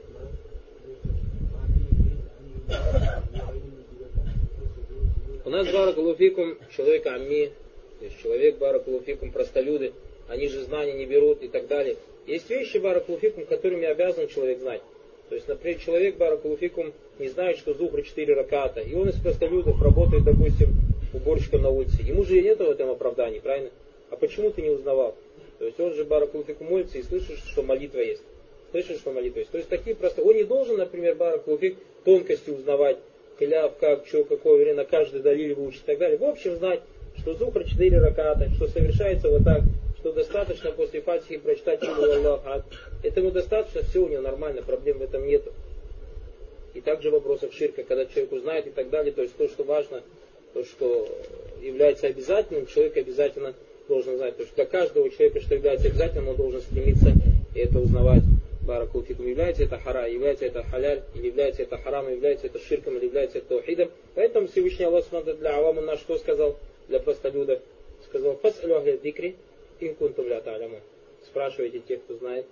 У 5.44 5.50
нас 5.50 5.70
Баракулуфикум 5.70 6.58
человек 6.74 7.06
амми, 7.06 7.50
то 7.98 8.04
есть 8.04 8.18
человек 8.22 8.58
Баракулуфикум 8.58 9.30
простолюды, 9.30 9.92
они 10.28 10.48
же 10.48 10.62
знания 10.62 10.94
не 10.94 11.06
берут 11.06 11.42
и 11.42 11.48
так 11.48 11.68
далее. 11.68 11.96
Есть 12.26 12.48
вещи 12.50 12.78
Баракулуфикум, 12.78 13.44
которыми 13.44 13.86
обязан 13.86 14.28
человек 14.28 14.60
знать. 14.60 14.82
То 15.28 15.34
есть, 15.34 15.48
например, 15.48 15.78
человек 15.80 16.16
Баракулуфикум 16.16 16.92
не 17.18 17.28
знает, 17.28 17.58
что 17.58 17.74
Зухра 17.74 18.02
4 18.02 18.34
раката, 18.34 18.80
и 18.80 18.94
он 18.94 19.08
из 19.10 19.20
простолюдов 19.20 19.80
работает, 19.82 20.24
допустим, 20.24 20.87
уборщиком 21.12 21.62
на 21.62 21.70
улице. 21.70 22.02
Ему 22.02 22.24
же 22.24 22.40
нет 22.40 22.58
в 22.58 22.70
этом 22.70 22.90
оправданий, 22.90 23.40
правильно? 23.40 23.70
А 24.10 24.16
почему 24.16 24.50
ты 24.50 24.62
не 24.62 24.70
узнавал? 24.70 25.14
То 25.58 25.66
есть 25.66 25.78
он 25.80 25.92
же 25.94 26.04
Баракулуфикум 26.04 26.68
молится 26.68 26.98
и 26.98 27.02
слышит, 27.02 27.38
что 27.38 27.62
молитва 27.62 28.00
есть. 28.00 28.22
Слышишь, 28.70 28.98
что 28.98 29.12
молитва 29.12 29.40
есть? 29.40 29.50
То 29.50 29.58
есть 29.58 29.68
такие 29.68 29.96
просто... 29.96 30.22
Он 30.22 30.34
не 30.34 30.44
должен, 30.44 30.76
например, 30.76 31.14
Баракулуфик 31.16 31.76
тонкости 32.04 32.50
узнавать, 32.50 32.98
кляв, 33.38 33.76
как, 33.78 34.06
что, 34.06 34.24
какое 34.24 34.62
время, 34.62 34.84
каждый 34.84 35.20
далили 35.20 35.54
выучить 35.54 35.82
и 35.82 35.86
так 35.86 35.98
далее. 35.98 36.18
В 36.18 36.24
общем, 36.24 36.56
знать, 36.56 36.80
что 37.18 37.34
Зухра 37.34 37.64
4 37.64 37.98
раката, 37.98 38.48
что 38.54 38.66
совершается 38.68 39.28
вот 39.28 39.44
так, 39.44 39.62
что 39.98 40.12
достаточно 40.12 40.70
после 40.70 41.00
Фатихи 41.00 41.38
прочитать 41.38 41.82
Аллах. 41.82 42.40
А 42.44 42.62
этому 43.02 43.30
достаточно, 43.30 43.82
все 43.82 44.00
у 44.00 44.08
него 44.08 44.22
нормально, 44.22 44.62
проблем 44.62 44.98
в 44.98 45.02
этом 45.02 45.26
нет. 45.26 45.42
И 46.74 46.80
также 46.80 47.10
вопросов 47.10 47.52
ширка, 47.52 47.82
когда 47.82 48.06
человек 48.06 48.32
узнает 48.32 48.66
и 48.68 48.70
так 48.70 48.90
далее, 48.90 49.12
то 49.12 49.22
есть 49.22 49.36
то, 49.36 49.48
что 49.48 49.64
важно, 49.64 50.02
то, 50.54 50.64
что 50.64 51.08
является 51.62 52.06
обязательным, 52.06 52.66
человек 52.66 52.96
обязательно 52.96 53.54
должен 53.88 54.16
знать. 54.16 54.36
То 54.36 54.42
есть 54.42 54.54
для 54.54 54.66
каждого 54.66 55.08
человека, 55.10 55.40
что 55.40 55.54
является 55.54 55.88
обязательным, 55.88 56.28
он 56.28 56.36
должен 56.36 56.60
стремиться 56.60 57.12
это 57.54 57.78
узнавать. 57.78 58.22
Баракулфикум, 58.62 59.26
является 59.26 59.64
это 59.64 59.78
хара, 59.78 60.06
является 60.06 60.44
это 60.44 60.62
халяль, 60.62 61.02
или 61.14 61.28
является 61.28 61.62
это 61.62 61.78
харамом, 61.78 62.12
является 62.12 62.48
это 62.48 62.58
ширком, 62.58 62.98
или 62.98 63.06
является 63.06 63.38
это 63.38 63.48
таухидом. 63.48 63.90
Поэтому 64.14 64.46
Всевышний 64.46 64.84
Аллах 64.84 65.04
для 65.38 65.56
Авама 65.56 65.80
наш 65.80 66.00
что 66.00 66.18
сказал? 66.18 66.58
Для 66.88 67.00
простолюдов. 67.00 67.60
Сказал, 68.04 68.36
фасалю 68.36 68.76
ахля 68.76 68.98
дикри, 68.98 69.36
инкунтум 69.80 70.28
ля 70.28 70.40
та'лямун. 70.40 70.80
Спрашивайте 71.24 71.80
тех, 71.80 72.02
кто 72.02 72.16
знает, 72.16 72.44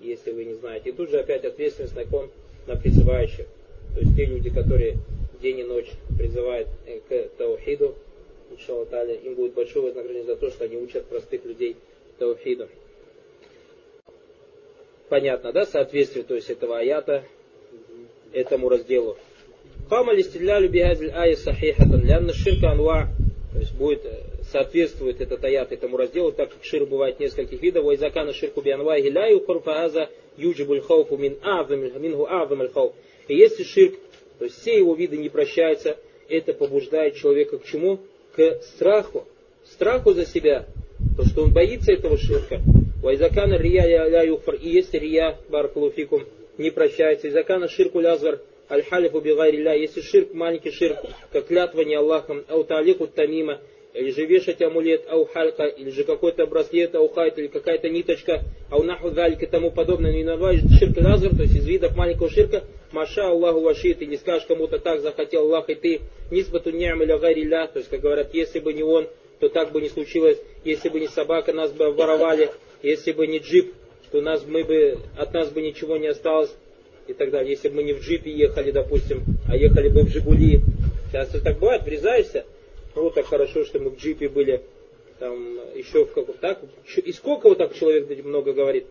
если 0.00 0.30
вы 0.30 0.44
не 0.44 0.54
знаете. 0.54 0.90
И 0.90 0.92
тут 0.92 1.10
же 1.10 1.18
опять 1.18 1.44
ответственность 1.44 1.96
на 1.96 2.04
ком? 2.04 2.30
На 2.66 2.76
призывающих. 2.76 3.46
То 3.94 4.00
есть 4.00 4.16
те 4.16 4.26
люди, 4.26 4.50
которые 4.50 4.96
день 5.44 5.60
и 5.60 5.64
ночь 5.64 5.90
призывают 6.18 6.68
э, 6.86 7.00
к 7.06 7.36
таухиду, 7.36 7.94
иншаллах 8.50 8.88
им 9.22 9.34
будет 9.34 9.52
большое 9.52 9.86
вознаграждение 9.86 10.34
за 10.34 10.36
то, 10.36 10.50
что 10.50 10.64
они 10.64 10.76
учат 10.76 11.04
простых 11.06 11.44
людей 11.44 11.76
таухиду. 12.18 12.68
Понятно, 15.10 15.52
да, 15.52 15.66
соответствие, 15.66 16.24
то 16.24 16.34
есть 16.34 16.48
этого 16.48 16.78
аята 16.78 17.24
этому 18.32 18.70
разделу. 18.70 19.18
Фама 19.90 20.14
листилялю 20.14 20.70
бихазиль 20.70 21.10
ая 21.10 21.36
сахихатан, 21.36 22.02
лянна 22.04 22.32
ширка 22.32 22.70
анва, 22.70 23.08
то 23.52 23.58
есть 23.58 23.74
будет, 23.74 24.06
э, 24.06 24.22
соответствует 24.50 25.20
этот 25.20 25.44
аят 25.44 25.72
этому 25.72 25.98
разделу, 25.98 26.32
так 26.32 26.52
как 26.52 26.64
шир 26.64 26.86
бывает 26.86 27.20
нескольких 27.20 27.60
видов, 27.60 27.84
вайзакана 27.84 28.32
ширку 28.32 28.62
бианва 28.62 28.98
гиляю 28.98 29.40
курфааза 29.40 30.08
юджибуль 30.38 30.80
хауфу 30.80 31.18
мин 31.18 31.36
мингу 31.98 32.26
азам 32.26 32.62
аль 32.62 32.70
хауф. 32.70 32.94
И 33.28 33.36
если 33.36 33.62
ширк, 33.62 33.94
то 34.38 34.44
есть 34.44 34.60
все 34.60 34.76
его 34.76 34.94
виды 34.94 35.16
не 35.16 35.28
прощаются, 35.28 35.96
это 36.28 36.52
побуждает 36.52 37.16
человека 37.16 37.58
к 37.58 37.64
чему? 37.64 38.00
К 38.34 38.60
страху. 38.62 39.26
Страху 39.64 40.12
за 40.12 40.26
себя. 40.26 40.66
То, 41.16 41.24
что 41.24 41.42
он 41.42 41.52
боится 41.52 41.92
этого 41.92 42.16
ширка. 42.16 42.60
Вайзакана 43.02 43.56
рия 43.58 43.84
ля 44.08 44.22
юфр. 44.22 44.54
И 44.54 44.68
если 44.70 44.98
рия, 44.98 45.38
баракулуфикум, 45.48 46.24
не 46.58 46.70
прощается. 46.70 47.28
Изакана 47.28 47.68
ширку 47.68 48.00
лязвар 48.00 48.40
аль-халифу 48.70 49.20
бигайрилля. 49.20 49.74
Если 49.74 50.00
ширк, 50.00 50.32
маленький 50.32 50.70
ширк, 50.70 50.98
как 51.32 51.46
клятва 51.46 51.82
не 51.82 51.94
Аллахом, 51.94 52.44
ауталику 52.48 53.06
тамима, 53.06 53.60
или 53.94 54.10
же 54.10 54.26
вешать 54.26 54.60
амулет, 54.60 55.04
ау 55.08 55.24
халька, 55.24 55.64
или 55.64 55.90
же 55.90 56.04
какой-то 56.04 56.46
браслет, 56.46 56.94
ау 56.94 57.08
хайт, 57.08 57.38
или 57.38 57.46
какая-то 57.46 57.88
ниточка, 57.88 58.42
ау 58.70 58.82
наху 58.82 59.10
далик 59.10 59.42
и 59.42 59.46
тому 59.46 59.70
подобное, 59.70 60.12
не 60.12 60.24
называешь 60.24 60.60
ширк 60.78 60.96
лазар, 60.96 61.34
то 61.34 61.42
есть 61.42 61.54
из 61.54 61.66
видов 61.66 61.96
маленького 61.96 62.28
ширка, 62.28 62.64
маша 62.92 63.28
Аллаху 63.28 63.60
вашит, 63.60 64.02
или 64.02 64.16
скажешь 64.16 64.46
кому-то 64.46 64.78
так 64.78 65.00
захотел 65.00 65.42
Аллах, 65.42 65.70
и 65.70 65.74
ты, 65.74 66.00
нисбату 66.30 66.70
ням 66.70 67.02
или 67.02 67.16
гайрилля, 67.16 67.68
то 67.68 67.78
есть, 67.78 67.88
как 67.88 68.00
говорят, 68.00 68.34
если 68.34 68.58
бы 68.58 68.72
не 68.72 68.82
он, 68.82 69.06
то 69.38 69.48
так 69.48 69.72
бы 69.72 69.80
не 69.80 69.88
случилось, 69.88 70.38
если 70.64 70.88
бы 70.88 71.00
не 71.00 71.08
собака, 71.08 71.52
нас 71.52 71.70
бы 71.72 71.86
обворовали, 71.86 72.50
если 72.82 73.12
бы 73.12 73.26
не 73.26 73.38
джип, 73.38 73.74
то 74.10 74.20
нас, 74.20 74.44
мы 74.46 74.62
бы, 74.62 74.98
от 75.16 75.32
нас 75.34 75.50
бы 75.50 75.60
ничего 75.60 75.96
не 75.96 76.06
осталось 76.06 76.50
и 77.08 77.12
так 77.12 77.30
далее. 77.30 77.50
Если 77.50 77.68
бы 77.68 77.76
мы 77.76 77.82
не 77.82 77.94
в 77.94 78.00
джипе 78.00 78.30
ехали, 78.30 78.70
допустим, 78.70 79.24
а 79.48 79.56
ехали 79.56 79.88
бы 79.88 80.02
в 80.02 80.08
Жигули. 80.08 80.60
Сейчас 81.10 81.30
так 81.42 81.58
бывает, 81.58 81.82
врезаешься 81.82 82.44
ну 82.94 83.02
вот 83.02 83.14
так 83.14 83.26
хорошо, 83.26 83.64
что 83.64 83.78
мы 83.78 83.90
в 83.90 83.96
джипе 83.96 84.28
были, 84.28 84.62
там 85.18 85.58
еще 85.74 86.04
в 86.04 86.12
каком 86.12 86.36
так, 86.36 86.60
и 86.96 87.12
сколько 87.12 87.48
вот 87.48 87.58
так 87.58 87.74
человек 87.74 88.08
много 88.24 88.52
говорит. 88.52 88.86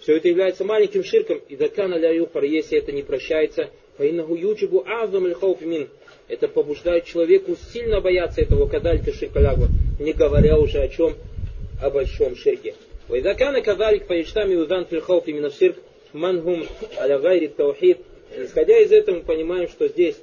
Все 0.00 0.16
это 0.16 0.28
является 0.28 0.64
маленьким 0.64 1.04
ширком, 1.04 1.40
и 1.48 1.54
дакана 1.54 1.94
ля 1.94 2.10
юхар, 2.10 2.42
если 2.44 2.78
это 2.78 2.90
не 2.90 3.02
прощается, 3.02 3.70
фаиннаху 3.96 4.34
юджибу 4.34 4.84
азам 4.86 5.28
мин. 5.60 5.88
Это 6.28 6.48
побуждает 6.48 7.04
человеку 7.04 7.56
сильно 7.72 8.00
бояться 8.00 8.40
этого 8.40 8.66
кадалька 8.66 9.12
ширкалягва, 9.12 9.68
не 10.00 10.12
говоря 10.12 10.58
уже 10.58 10.80
о 10.80 10.88
чем, 10.88 11.14
о 11.80 11.90
большом 11.90 12.36
ширке. 12.36 12.74
Вайдакана 13.08 13.60
кадалик 13.60 14.06
фаиштами 14.06 14.54
узан 14.54 14.86
фильхауф 14.86 15.26
именно 15.26 15.50
ширк, 15.50 15.76
мангум 16.12 16.66
аля 16.98 17.18
гайри 17.18 17.48
таухид. 17.48 17.98
Исходя 18.36 18.78
из 18.78 18.90
этого 18.90 19.16
мы 19.16 19.22
понимаем, 19.22 19.68
что 19.68 19.88
здесь, 19.88 20.16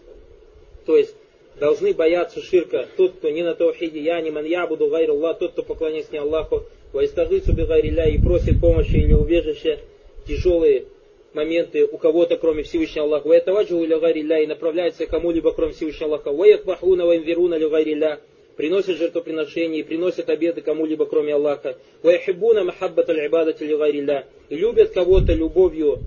то 0.85 0.97
есть 0.97 1.13
должны 1.59 1.93
бояться 1.93 2.41
ширка. 2.41 2.87
Тот, 2.97 3.13
кто 3.13 3.29
не 3.29 3.43
на 3.43 3.53
таухиде, 3.53 3.99
я 3.99 4.21
не 4.21 4.31
ман 4.31 4.45
я 4.45 4.65
буду 4.65 4.87
гайруллах, 4.87 5.39
тот, 5.39 5.51
кто 5.51 5.63
поклоняется 5.63 6.13
не 6.13 6.19
Аллаху, 6.19 6.63
вайстагыцу 6.93 7.53
бигарилля 7.53 8.09
и 8.09 8.17
просит 8.17 8.59
помощи 8.59 8.95
или 8.95 9.13
убежища, 9.13 9.79
тяжелые 10.27 10.85
моменты 11.33 11.85
у 11.85 11.97
кого-то, 11.97 12.37
кроме 12.37 12.63
Всевышнего 12.63 13.05
Аллаха, 13.05 13.27
вайтаваджу 13.27 13.83
или 13.83 13.95
гарилля 13.95 14.39
и 14.39 14.47
направляется 14.47 15.05
кому-либо, 15.05 15.51
кроме 15.51 15.73
Всевышнего 15.73 16.07
Аллаха, 16.07 16.31
ваякбахуна 16.31 17.05
ваймвируна 17.05 17.55
или 17.55 17.67
гарилля, 17.67 18.19
приносят 18.55 18.97
жертвоприношения 18.97 19.79
и 19.79 19.83
приносят 19.83 20.29
обеды 20.29 20.61
кому-либо, 20.61 21.05
кроме 21.05 21.33
Аллаха. 21.33 21.77
Ваяхибуна 22.03 22.63
махаббат 22.63 23.09
аль-ибадат 23.09 23.61
или 23.61 24.25
и 24.49 24.55
любят 24.55 24.91
кого-то 24.91 25.33
любовью 25.33 25.99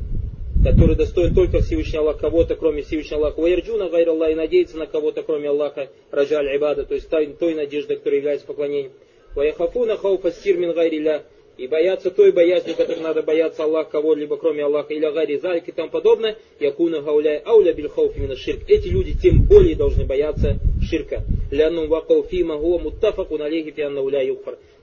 который 0.62 0.96
достоин 0.96 1.35
только 1.35 1.61
Всевышнего 1.61 2.03
Аллаха, 2.03 2.20
кого-то, 2.20 2.55
кроме 2.55 2.83
Всевышнего 2.83 3.27
Аллаха. 3.27 3.40
Ваярджуна 3.40 3.88
гайр 3.88 4.11
и 4.11 4.35
надеется 4.35 4.79
на 4.79 4.87
кого-то, 4.87 5.22
кроме 5.22 5.48
Аллаха, 5.48 5.88
раджаль 6.11 6.48
айбада, 6.48 6.85
то 6.85 6.94
есть 6.94 7.09
той, 7.09 7.27
той 7.27 7.55
надежды, 7.55 7.96
которая 7.96 8.18
является 8.18 8.46
поклонением. 8.46 8.92
Ваяхафуна 9.35 9.96
хауфа 9.96 10.31
стирмин 10.31 10.72
гайриля, 10.72 11.25
и 11.59 11.66
боятся 11.66 12.11
той 12.11 12.33
боязни, 12.33 12.72
которой 12.72 13.01
надо 13.01 13.22
бояться 13.22 13.64
Аллах 13.64 13.90
кого-либо, 13.90 14.37
кроме 14.37 14.64
Аллаха, 14.64 14.94
или 14.94 15.09
гари 15.11 15.37
зальк 15.37 15.68
и 15.68 15.72
тому 15.72 15.90
подобное, 15.90 16.37
якуна 16.61 17.01
гауляй 17.01 17.42
ауля 17.44 17.72
бильхауф 17.72 18.16
именно 18.16 18.37
ширк. 18.37 18.62
Эти 18.68 18.88
люди 18.88 19.14
тем 19.20 19.44
более 19.44 19.77
должны 19.77 20.05
бояться 20.05 20.57
ширка. 20.83 21.22
Лянум 21.51 21.88
вакауфи 21.88 22.42
магуа 22.42 22.79
муттафаку 22.79 23.37
Налеги, 23.37 23.70
фианна 23.70 24.01
уля. 24.01 24.22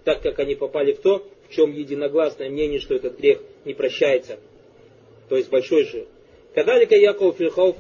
Так 0.04 0.22
как 0.22 0.39
они 0.39 0.56
попали 0.56 0.94
в 0.94 1.00
то, 1.00 1.26
в 1.50 1.56
чем 1.56 1.74
единогласное 1.74 2.50
мнение, 2.50 2.80
что 2.80 2.96
этот 2.96 3.18
грех 3.18 3.39
не 3.65 3.74
прощается 3.74 4.38
то 5.30 5.38
есть 5.38 5.50
большой 5.50 5.86
жир. 5.86 6.06
Кадалика 6.54 6.96
Яков 6.96 7.38
Фильхов 7.38 7.78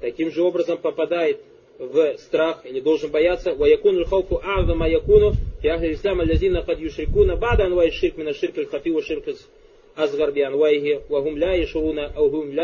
таким 0.00 0.30
же 0.30 0.42
образом 0.42 0.78
попадает 0.78 1.40
в 1.78 2.16
страх 2.18 2.64
и 2.64 2.70
не 2.70 2.80
должен 2.80 3.10
бояться 3.10 3.54
ваякун 3.54 3.98
руховку 3.98 4.40
авда 4.42 4.74
маякуну 4.74 5.32
фиахли 5.60 5.94
ислам 5.94 6.20
алязина 6.20 6.62
хад 6.62 6.78
юшрикуна 6.78 7.36
бада 7.36 7.64
анвай 7.66 7.90
ширк 7.90 8.16
мина 8.16 8.32
ширк 8.32 8.56
аль 8.58 8.66
хафи 8.66 8.90
ва 8.90 9.02
ширк 9.02 9.24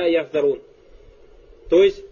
яхдарун. 0.06 0.60
То 1.68 1.82
есть 1.82 2.04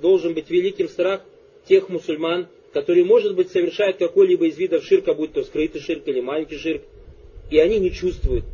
должен 0.00 0.34
быть 0.34 0.50
великим 0.50 0.88
страх 0.88 1.22
тех 1.66 1.88
мусульман, 1.88 2.48
которые, 2.72 3.04
может 3.04 3.34
быть, 3.34 3.50
совершают 3.50 3.96
какой-либо 3.96 4.46
из 4.46 4.56
видов 4.56 4.84
ширка, 4.84 5.14
будь 5.14 5.32
то 5.32 5.42
скрытый 5.42 5.80
ширк 5.80 6.06
или 6.06 6.20
маленький 6.20 6.56
ширк, 6.56 6.82
и 7.50 7.58
они 7.58 7.78
не 7.78 7.90
чувствуют 7.90 8.44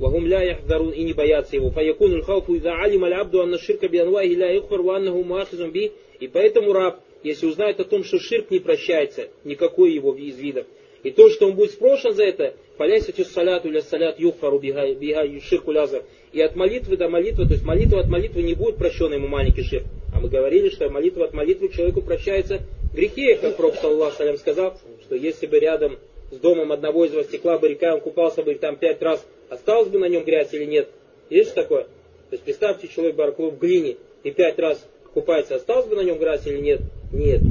وهم 0.00 0.26
لا 0.28 0.40
يحذرون 0.42 0.92
и 0.92 1.02
не 1.02 1.12
боятся 1.12 1.56
его. 1.56 1.70
فيكون 1.70 2.12
الخوف 2.12 2.50
إذا 2.50 2.70
علم 2.70 3.04
العبد 3.04 3.34
أن 3.34 3.54
الشرك 3.54 3.84
بأنواعه 3.84 4.24
لا 4.24 4.50
يغفر 4.50 4.80
وأنه 4.80 5.22
مؤاخذ 5.22 5.70
به 5.70 5.90
и 6.20 6.28
поэтому 6.28 6.72
раб, 6.72 7.00
если 7.22 7.46
узнает 7.46 7.80
о 7.80 7.84
том, 7.84 8.04
что 8.04 8.18
ширк 8.18 8.50
не 8.50 8.58
прощается, 8.58 9.28
никакой 9.44 9.92
его 9.92 10.14
из 10.14 10.38
видов, 10.38 10.66
и 11.02 11.10
то, 11.10 11.30
что 11.30 11.46
он 11.46 11.54
будет 11.54 11.70
спрошен 11.70 12.12
за 12.12 12.24
это, 12.24 12.54
полясите 12.76 13.24
саляту 13.24 13.68
или 13.68 13.80
салят 13.80 14.20
юхфару 14.20 14.58
бига 14.58 15.40
ширку 15.40 15.72
лязар. 15.72 16.04
И 16.32 16.40
от 16.42 16.56
молитвы 16.56 16.96
до 16.98 17.08
молитвы, 17.08 17.46
то 17.46 17.54
есть 17.54 17.64
молитва 17.64 18.00
от 18.00 18.08
молитвы 18.08 18.42
не 18.42 18.54
будет 18.54 18.76
прощен 18.76 19.12
ему 19.12 19.26
маленький 19.26 19.62
ширк. 19.62 19.86
А 20.14 20.20
мы 20.20 20.28
говорили, 20.28 20.68
что 20.68 20.90
молитва 20.90 21.24
от 21.24 21.32
молитвы 21.32 21.70
человеку 21.70 22.02
прощается 22.02 22.60
грехи, 22.92 23.34
как 23.40 23.56
Пророк 23.56 23.76
Саллаху 23.76 24.16
Салям 24.16 24.36
сказал, 24.36 24.78
что 25.02 25.14
если 25.14 25.46
бы 25.46 25.58
рядом 25.58 25.98
с 26.30 26.36
домом 26.36 26.70
одного 26.70 27.06
из 27.06 27.14
вас 27.14 27.26
текла 27.28 27.58
бы 27.58 27.68
река, 27.68 27.94
он 27.94 28.00
купался 28.00 28.42
бы 28.42 28.54
там 28.56 28.76
пять 28.76 29.00
раз, 29.00 29.26
осталось 29.49 29.89
бы 29.89 29.99
на 29.99 30.05
нем 30.05 30.23
грязь 30.23 30.53
или 30.53 30.65
нет? 30.65 30.89
Есть 31.29 31.53
такое? 31.53 31.83
То 31.83 32.33
есть 32.33 32.43
представьте, 32.43 32.87
человек 32.87 33.15
бараклу 33.15 33.51
в 33.51 33.59
глине 33.59 33.97
и 34.23 34.31
пять 34.31 34.57
раз 34.59 34.85
купается, 35.13 35.55
осталось 35.55 35.85
бы 35.87 35.95
на 35.95 36.01
нем 36.01 36.17
грязь 36.17 36.45
или 36.45 36.59
нет? 36.59 36.81
Нет. 37.11 37.41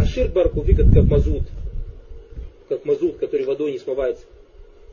А 0.00 0.04
ширк 0.06 0.32
барку 0.32 0.62
это 0.62 0.82
как 0.82 1.04
мазут. 1.04 1.42
Как 2.68 2.84
мазут, 2.84 3.16
который 3.16 3.46
водой 3.46 3.72
не 3.72 3.78
смывается. 3.78 4.24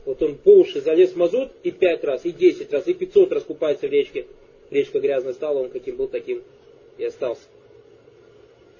Вот 0.04 0.22
он 0.22 0.36
по 0.36 0.50
уши 0.50 0.80
залез 0.80 1.12
в 1.12 1.16
мазут 1.16 1.50
и 1.62 1.70
пять 1.70 2.04
раз, 2.04 2.24
и 2.24 2.32
десять 2.32 2.72
раз, 2.72 2.86
и 2.86 2.94
пятьсот 2.94 3.32
раз 3.32 3.42
купается 3.42 3.88
в 3.88 3.90
речке. 3.90 4.26
Речка 4.70 5.00
грязная 5.00 5.32
стала, 5.32 5.58
он 5.58 5.70
каким 5.70 5.96
был, 5.96 6.08
таким 6.08 6.42
и 6.96 7.04
остался. 7.04 7.42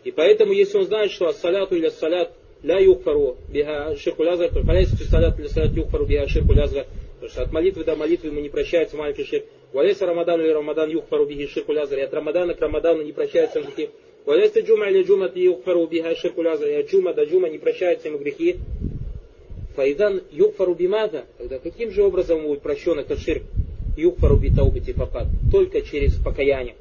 И 0.04 0.12
поэтому, 0.12 0.52
если 0.52 0.78
он 0.78 0.86
знает, 0.86 1.10
что 1.10 1.26
ассаляту 1.26 1.74
или 1.74 1.86
ассалят 1.86 2.32
ля 2.62 2.78
юхфару 2.78 3.36
биха 3.48 3.96
ширку 3.96 4.22
лязгар, 4.22 4.50
то 4.50 4.62
халяйся 4.62 4.96
салят 5.04 5.38
или 5.38 5.48
салят 5.48 5.72
юхфару 5.72 6.06
биха 6.06 6.28
ширку 6.28 6.52
лязгар. 6.52 6.86
Потому 7.15 7.31
что 7.31 7.41
от 7.43 7.51
молитвы 7.51 7.83
до 7.83 7.95
молитвы 7.95 8.29
ему 8.29 8.39
не 8.39 8.49
прощается 8.49 8.97
маленький 8.97 9.25
ширк. 9.25 9.45
Валяйся 9.73 10.05
Рамадан 10.05 10.41
или 10.41 10.49
Рамадан 10.49 10.89
юхфару 10.89 11.25
бихи 11.25 11.47
ширку 11.47 11.71
лязгар. 11.71 11.99
И 11.99 12.01
от 12.01 12.13
Рамадана 12.13 12.53
к 12.53 12.61
Рамадану 12.61 13.03
не 13.03 13.11
прощаются 13.11 13.61
грехи. 13.61 13.89
Валяйся 14.25 14.61
джума 14.61 14.89
или 14.89 15.03
джума 15.03 15.31
юхфару 15.33 15.85
биха 15.87 16.15
ширку 16.15 16.41
лязгар. 16.41 16.69
И 16.69 16.73
от 16.73 16.89
джума 16.89 17.13
до 17.13 17.23
джума 17.25 17.49
не 17.49 17.57
прощаются 17.57 18.07
ему 18.07 18.17
грехи. 18.17 18.57
Файдан 19.75 20.23
юхфару 20.31 20.73
бимада. 20.73 21.25
Тогда 21.37 21.59
каким 21.59 21.91
же 21.91 22.03
образом 22.03 22.43
будет 22.43 22.61
прощен 22.61 22.99
этот 22.99 23.19
ширк? 23.19 23.43
Юхфару 23.97 24.37
битаубити 24.37 24.93
факат. 24.93 25.27
Только 25.51 25.81
через 25.81 26.15
покаяние. 26.15 26.75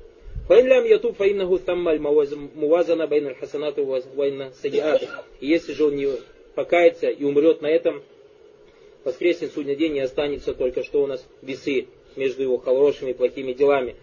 فإن 0.50 0.68
لم 0.68 0.86
يتوب 0.86 1.14
فإنه 1.14 1.58
ثم 1.58 1.88
الموازنة 1.88 3.04
بين 3.04 3.26
الحسنات 3.26 3.78
وبين 3.78 4.42
السيئات. 4.42 5.00
И 5.40 5.46
если 5.46 5.74
же 5.74 5.84
он 5.84 5.94
не 5.94 6.08
покается 6.56 7.08
и 7.08 7.22
умрет 7.22 7.62
на 7.62 7.68
этом, 7.68 8.02
воскреснет 9.05 9.53
судный 9.53 9.77
день 9.77 9.95
и 9.95 10.01
останется 10.01 10.53
только 10.53 10.83
что 10.83 11.03
у 11.03 11.07
нас 11.07 11.25
весы 11.41 11.85
между 12.17 12.43
его 12.43 12.57
хорошими 12.57 13.11
и 13.11 13.13
плохими 13.13 13.53
делами. 13.53 13.95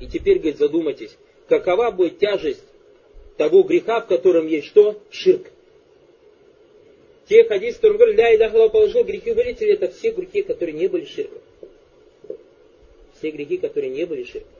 И 0.00 0.06
теперь, 0.06 0.38
говорит, 0.38 0.58
задумайтесь, 0.58 1.16
какова 1.48 1.90
будет 1.90 2.18
тяжесть 2.18 2.64
того 3.36 3.62
греха, 3.62 4.00
в 4.00 4.06
котором 4.06 4.46
есть 4.46 4.66
что? 4.66 4.98
Ширк. 5.10 5.46
Те 7.28 7.44
хадисы, 7.44 7.76
которые 7.76 7.98
говорят, 7.98 8.16
ля 8.16 8.34
иляха 8.34 8.68
положил 8.68 9.04
грехи 9.04 9.32
вылетели, 9.32 9.74
это 9.74 9.88
все 9.88 10.10
грехи, 10.10 10.42
которые 10.42 10.74
не 10.74 10.88
были 10.88 11.04
ширком. 11.04 11.38
Все 13.18 13.30
грехи, 13.30 13.58
которые 13.58 13.90
не 13.90 14.04
были 14.04 14.24
ширком. 14.24 14.50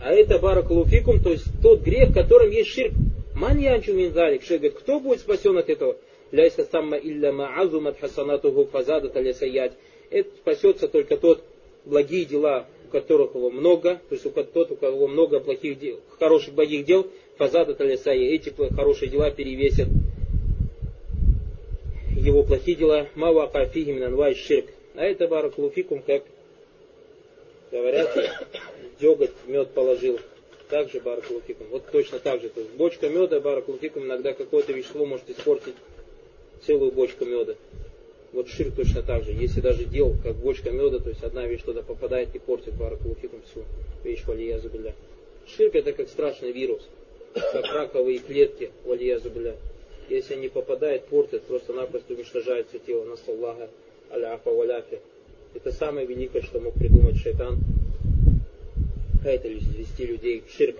А 0.00 0.12
это 0.12 0.38
баракалуфикум, 0.38 1.22
то 1.22 1.30
есть 1.30 1.44
тот 1.62 1.80
грех, 1.82 2.10
в 2.10 2.14
котором 2.14 2.50
есть 2.50 2.70
ширк. 2.70 2.94
Ман 3.34 3.58
янчу 3.58 3.92
минзалик, 3.92 4.42
шейх 4.42 4.60
говорит, 4.60 4.78
кто 4.78 5.00
будет 5.00 5.20
спасен 5.20 5.56
от 5.58 5.68
этого? 5.68 5.96
Ляйса 6.30 6.64
самма 6.64 6.96
илля 6.96 7.32
маазумат 7.32 7.98
хасанатуху 7.98 8.66
фазадат 8.66 9.16
алясаят. 9.16 9.72
Это 10.10 10.30
спасется 10.36 10.88
только 10.88 11.16
тот, 11.16 11.42
благие 11.84 12.24
дела, 12.24 12.66
у 12.86 12.90
которых 12.90 13.34
его 13.34 13.50
много, 13.50 14.00
то 14.08 14.14
есть 14.14 14.24
у 14.26 14.30
тот, 14.30 14.70
у 14.70 14.76
кого 14.76 15.08
много 15.08 15.40
плохих 15.40 15.78
дел, 15.78 16.00
хороших 16.18 16.54
благих 16.54 16.84
дел, 16.84 17.06
фазадат 17.36 17.80
алясая. 17.80 18.18
Эти 18.18 18.54
хорошие 18.74 19.10
дела 19.10 19.30
перевесят 19.30 19.88
его 22.24 22.42
плохие 22.42 22.76
дела. 22.76 23.08
Мава 23.14 23.46
кафихим 23.46 23.98
нанвай 23.98 24.34
ширк. 24.34 24.66
А 24.94 25.04
это 25.04 25.28
баракалуфикум, 25.28 26.02
как 26.02 26.22
говорят, 27.70 28.16
деготь, 29.00 29.32
мед 29.46 29.70
положил. 29.70 30.20
Также 30.68 31.00
баракулуфикум. 31.00 31.66
Вот 31.70 31.84
точно 31.90 32.18
так 32.18 32.40
же. 32.40 32.48
То 32.48 32.60
есть 32.60 32.72
бочка 32.72 33.08
меда, 33.08 33.40
баракулуфикум, 33.40 34.04
иногда 34.04 34.32
какое-то 34.32 34.72
вещество 34.72 35.04
может 35.04 35.28
испортить 35.28 35.74
целую 36.62 36.92
бочку 36.92 37.24
меда. 37.24 37.54
Вот 38.32 38.48
шир 38.48 38.72
точно 38.72 39.02
так 39.02 39.24
же. 39.24 39.32
Если 39.32 39.60
даже 39.60 39.84
дел, 39.84 40.14
как 40.22 40.36
бочка 40.36 40.70
меда, 40.70 40.98
то 40.98 41.10
есть 41.10 41.22
одна 41.22 41.46
вещь 41.46 41.62
туда 41.62 41.82
попадает 41.82 42.34
и 42.34 42.38
портит 42.38 42.74
баракулуфикум 42.74 43.42
всю 43.42 43.64
вещь 44.02 44.24
валия 44.26 44.58
зубля. 44.58 44.94
Ширк 45.46 45.74
это 45.74 45.92
как 45.92 46.08
страшный 46.08 46.52
вирус, 46.52 46.82
как 47.34 47.66
раковые 47.72 48.18
клетки 48.18 48.70
валия 48.84 49.18
зубля. 49.18 49.56
Если 50.08 50.34
они 50.34 50.48
попадают, 50.48 51.06
портят, 51.06 51.42
просто-напросто 51.44 52.14
уничтожается 52.14 52.78
тело. 52.78 53.04
Насаллаха 53.04 53.68
аляфа 54.10 54.50
валяфи. 54.50 55.00
Это 55.54 55.70
самое 55.70 56.06
великое, 56.06 56.42
что 56.42 56.60
мог 56.60 56.74
придумать 56.74 57.16
шайтан. 57.16 57.58
А 59.24 59.28
это 59.28 59.48
вести 59.48 60.04
людей 60.04 60.42
в 60.46 60.50
ширк. 60.50 60.76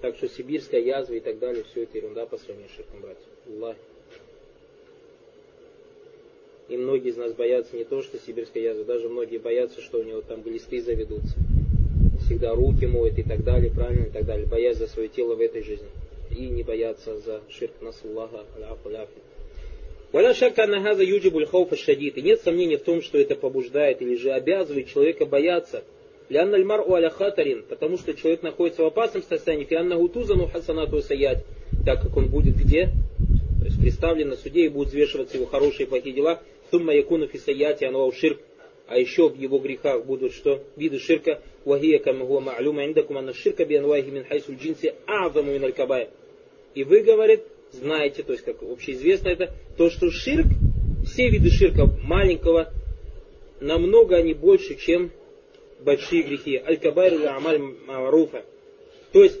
Так 0.00 0.16
что 0.16 0.28
сибирская 0.28 0.80
язва 0.80 1.14
и 1.14 1.20
так 1.20 1.38
далее, 1.38 1.64
все 1.70 1.84
это 1.84 1.98
ерунда 1.98 2.26
по 2.26 2.36
сравнению 2.36 2.70
с 2.70 2.74
ширком, 2.74 3.00
братья. 3.00 3.24
Аллах. 3.46 3.76
И 6.68 6.76
многие 6.76 7.10
из 7.10 7.16
нас 7.16 7.32
боятся 7.32 7.76
не 7.76 7.84
то, 7.84 8.02
что 8.02 8.18
сибирская 8.18 8.62
язва, 8.62 8.84
даже 8.84 9.08
многие 9.08 9.38
боятся, 9.38 9.80
что 9.80 10.00
у 10.00 10.02
него 10.02 10.20
там 10.20 10.42
глисты 10.42 10.82
заведутся. 10.82 11.36
Всегда 12.24 12.52
руки 12.54 12.86
моют 12.86 13.16
и 13.18 13.22
так 13.22 13.44
далее, 13.44 13.70
правильно 13.70 14.06
и 14.06 14.10
так 14.10 14.24
далее, 14.26 14.46
боясь 14.46 14.78
за 14.78 14.88
свое 14.88 15.08
тело 15.08 15.36
в 15.36 15.40
этой 15.40 15.62
жизни. 15.62 15.88
И 16.36 16.48
не 16.48 16.64
боятся 16.64 17.20
за 17.20 17.40
ширк 17.48 17.80
нас 17.82 18.02
Аллаха, 18.04 18.44
аляфу. 18.84 19.12
Валя 20.12 20.34
шака 20.34 20.66
нахаза 20.66 21.02
юджибуль 21.02 21.46
хауфа 21.46 21.76
шадид. 21.76 22.16
И 22.16 22.22
нет 22.22 22.40
сомнения 22.42 22.78
в 22.78 22.82
том, 22.82 23.02
что 23.02 23.18
это 23.18 23.34
побуждает 23.34 24.00
или 24.02 24.16
же 24.16 24.30
обязывает 24.30 24.88
человека 24.88 25.26
бояться. 25.26 25.84
Лянна 26.28 26.56
альмар 26.56 26.80
у 26.80 26.94
аля 26.94 27.10
хатарин, 27.10 27.64
потому 27.68 27.98
что 27.98 28.14
человек 28.14 28.42
находится 28.42 28.82
в 28.82 28.86
опасном 28.86 29.22
состоянии, 29.22 29.64
фианна 29.64 29.96
гутузану 29.96 30.48
хасанату 30.48 31.00
саять, 31.00 31.44
так 31.84 32.02
как 32.02 32.16
он 32.16 32.28
будет 32.28 32.56
где? 32.56 32.86
То 33.60 33.66
есть 33.66 33.80
представлен 33.80 34.30
на 34.30 34.36
суде 34.36 34.64
и 34.64 34.68
будут 34.68 34.88
взвешиваться 34.88 35.36
его 35.36 35.46
хорошие 35.46 35.86
и 35.86 35.88
плохие 35.88 36.14
дела. 36.14 36.40
Сумма 36.70 36.94
якуну 36.94 37.28
фисаяти 37.28 37.84
анвау 37.84 38.12
ширк. 38.12 38.40
А 38.88 38.98
еще 38.98 39.28
в 39.28 39.36
его 39.36 39.58
грехах 39.58 40.04
будут 40.04 40.32
что? 40.32 40.62
Виды 40.76 40.98
ширка. 40.98 41.40
Вахия 41.64 41.98
камагуа 41.98 42.40
ма'люма 42.40 42.84
индакум 42.86 43.32
ширка 43.34 43.64
би 43.64 43.76
анвайхи 43.76 44.10
мин 44.10 44.24
хайсу 44.24 44.54
джинси 44.54 44.94
а'заму 45.06 45.52
мин 45.52 45.64
аль 45.64 46.08
И 46.74 46.84
вы, 46.84 47.00
говорит, 47.00 47.42
знаете, 47.72 48.22
то 48.22 48.32
есть 48.32 48.44
как 48.44 48.62
общеизвестно 48.62 49.28
это, 49.28 49.52
то, 49.76 49.90
что 49.90 50.10
ширк, 50.10 50.46
все 51.06 51.28
виды 51.28 51.50
ширка 51.50 51.86
маленького, 52.02 52.72
намного 53.60 54.16
они 54.16 54.34
больше, 54.34 54.74
чем 54.76 55.10
большие 55.80 56.22
грехи. 56.22 56.62
Аль-Кабайр 56.64 57.14
или 57.14 57.26
Амаль 57.26 57.58
Маруфа. 57.58 58.44
То 59.12 59.22
есть 59.22 59.38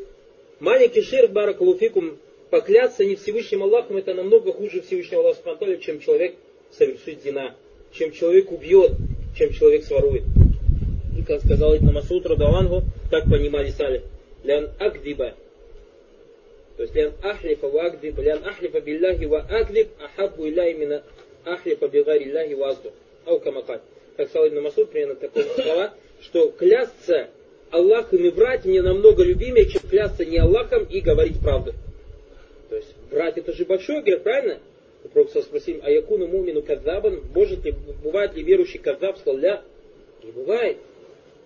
маленький 0.60 1.02
ширк, 1.02 1.30
баракалуфикум, 1.30 2.18
покляться 2.50 3.04
не 3.04 3.16
Всевышним 3.16 3.62
Аллахом, 3.62 3.96
это 3.96 4.14
намного 4.14 4.52
хуже 4.52 4.82
Всевышнего 4.82 5.22
Аллаха 5.22 5.40
Субтитры, 5.44 5.78
чем 5.78 6.00
человек 6.00 6.36
совершит 6.70 7.22
зина, 7.22 7.54
чем 7.92 8.12
человек 8.12 8.52
убьет, 8.52 8.92
чем 9.36 9.52
человек 9.52 9.84
сворует. 9.84 10.24
И 11.18 11.22
как 11.22 11.42
сказал 11.42 11.76
Ибн 11.76 11.92
Масуд 11.92 12.26
Радалангу, 12.26 12.82
как 13.10 13.24
понимали 13.24 13.70
Сали, 13.70 14.02
лян 14.44 14.70
агдиба, 14.78 15.34
то 16.76 16.82
есть 16.82 16.94
лян 16.94 17.12
ахлифа 17.22 17.68
ва 17.68 17.86
агдиб, 17.86 18.18
лян 18.18 18.44
ахлифа 18.46 18.80
билляхи 18.80 19.24
ва 19.24 19.46
агдиб, 19.48 19.88
ахаббу 19.98 20.46
илляхи 20.46 20.76
мина 20.76 21.02
ахлифа 21.44 21.88
бигари 21.88 22.24
илляхи 22.24 22.54
ва 22.54 22.70
аздух. 22.70 22.92
Ау 23.24 23.40
камакат. 23.40 23.82
Как 24.16 24.28
сказал 24.28 24.48
Ибн 24.48 24.60
Масуд, 24.62 24.90
примерно 24.90 25.14
такие 25.16 25.44
слова, 25.44 25.94
что 26.22 26.50
клясться 26.50 27.28
Аллахом 27.70 28.24
и 28.24 28.30
врать 28.30 28.64
мне 28.64 28.80
намного 28.80 29.22
любимее, 29.22 29.66
чем 29.66 29.82
клясться 29.88 30.24
не 30.24 30.38
Аллахом 30.38 30.84
и 30.84 31.00
говорить 31.00 31.40
правду. 31.40 31.74
То 32.68 32.76
есть 32.76 32.94
врать 33.10 33.36
это 33.36 33.52
же 33.52 33.64
большой 33.64 34.02
грех, 34.02 34.22
правильно? 34.22 34.58
У 35.04 35.08
Пророка 35.08 35.42
спросили, 35.42 35.80
а 35.82 35.90
якуну 35.90 36.26
мумину 36.26 36.62
казабан, 36.62 37.22
может 37.34 37.64
ли, 37.64 37.74
бывает 38.02 38.34
ли 38.34 38.42
верующий 38.42 38.78
казаб? 38.78 39.18
Сказал, 39.18 39.38
ля, 39.38 39.62
не 40.22 40.32
бывает. 40.32 40.78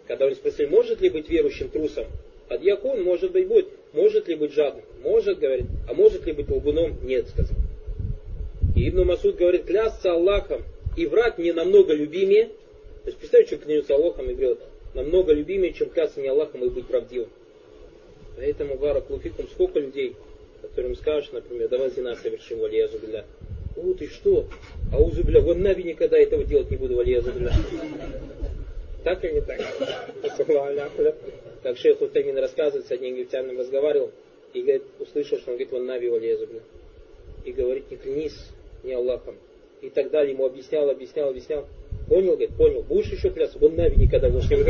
Когда 0.07 0.27
он 0.27 0.35
спросили, 0.35 0.67
может 0.67 1.01
ли 1.01 1.11
быть 1.11 1.29
верующим 1.29 1.69
трусом? 1.69 2.07
Адьякун, 2.49 3.03
может 3.03 3.33
быть, 3.33 3.47
будет. 3.47 3.69
Может 3.93 4.29
ли 4.29 4.37
быть 4.37 4.53
жадным? 4.53 4.85
Может, 5.03 5.39
говорит. 5.39 5.67
А 5.89 5.95
может 5.95 6.25
ли 6.27 6.33
быть 6.33 6.49
лгуном? 6.49 6.97
Нет, 7.03 7.29
сказал. 7.29 7.57
И 8.77 8.89
Ибн 8.89 9.05
Масуд 9.05 9.37
говорит, 9.37 9.65
клясться 9.65 10.13
Аллахом 10.13 10.63
и 10.97 11.07
врать 11.07 11.39
не 11.39 11.53
намного 11.53 11.93
любимее. 11.93 12.47
То 13.03 13.07
есть 13.07 13.19
представьте, 13.19 13.57
что 13.57 13.65
клянется 13.65 13.95
Аллахом 13.95 14.31
и 14.31 14.35
говорит, 14.35 14.61
намного 14.95 15.33
любимее, 15.33 15.73
чем 15.73 15.91
клясться 15.91 16.21
не 16.21 16.29
Аллахом 16.29 16.65
и 16.65 16.69
быть 16.69 16.87
правдивым. 16.87 17.31
Поэтому, 18.37 18.77
Барак 18.77 19.11
Луфикум, 19.11 19.49
сколько 19.49 19.81
людей, 19.81 20.17
которым 20.63 20.97
скажешь, 20.97 21.31
например, 21.33 21.69
давай 21.69 21.91
зина 21.91 22.15
совершим, 22.17 22.61
валия 22.61 22.89
зубля. 22.89 23.25
О, 23.77 23.93
ты 23.95 24.09
что? 24.09 24.47
А 24.93 25.01
узубля, 25.01 25.41
вон 25.41 25.63
Наби 25.63 25.83
никогда 25.83 26.19
этого 26.19 26.45
делать 26.45 26.71
не 26.71 26.77
буду, 26.77 26.97
валия 26.97 27.21
зубля. 27.21 27.53
Так 29.05 29.25
или 29.25 29.35
не 29.35 29.41
так? 29.41 29.61
Как 31.63 31.77
шейх 31.77 32.01
Утамин 32.01 32.39
рассказывает, 32.39 32.87
с 32.87 32.91
одним 32.91 33.15
египтянином 33.15 33.59
разговаривал, 33.59 34.11
и 34.55 34.63
говорит, 34.63 34.83
услышал, 34.99 35.39
что 35.39 35.51
он 35.51 35.57
говорит, 35.57 35.73
вон 35.73 35.87
Наби, 35.87 36.09
валия 36.09 36.37
зубля. 36.37 36.61
И 37.45 37.53
говорит, 37.53 37.91
не 37.91 37.97
клянись, 37.97 38.39
не 38.83 38.93
Аллахом. 38.93 39.37
И 39.83 39.91
так 39.91 40.11
далее 40.11 40.33
ему 40.33 40.45
объяснял, 40.47 40.91
объяснял, 40.91 41.31
объяснял. 41.31 41.67
Понял, 42.09 42.33
говорит, 42.33 42.57
понял. 42.57 42.83
Будешь 42.83 43.13
еще 43.13 43.31
клясться? 43.31 43.59
Вон 43.59 43.77
Нави 43.77 43.97
никогда 43.97 44.29
больше 44.29 44.57
не 44.57 44.65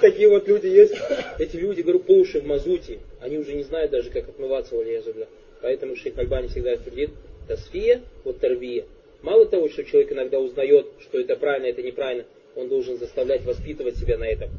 Такие 0.00 0.28
вот 0.28 0.46
люди 0.46 0.66
есть. 0.66 0.94
Эти 1.38 1.56
люди, 1.56 1.80
говорю, 1.80 2.00
по 2.00 2.12
уши 2.12 2.40
в 2.40 2.46
мазуте. 2.46 3.00
Они 3.20 3.38
уже 3.38 3.54
не 3.54 3.62
знают 3.62 3.90
даже, 3.90 4.10
как 4.10 4.28
отмываться, 4.28 4.76
валиязубля. 4.76 5.26
Поэтому 5.62 5.96
шейх 5.96 6.18
Альбани 6.18 6.48
всегда 6.48 6.76
твердит, 6.76 7.10
тасфия, 7.48 8.02
вот 8.22 8.38
тарвия. 8.38 8.84
Мало 9.22 9.46
того, 9.46 9.68
что 9.70 9.82
человек 9.84 10.12
иногда 10.12 10.38
узнает, 10.38 10.86
что 11.00 11.18
это 11.18 11.36
правильно, 11.36 11.66
это 11.66 11.82
неправильно, 11.82 12.26
он 12.54 12.68
должен 12.68 12.98
заставлять 12.98 13.44
воспитывать 13.44 13.96
себя 13.96 14.18
на 14.18 14.24
этом. 14.24 14.50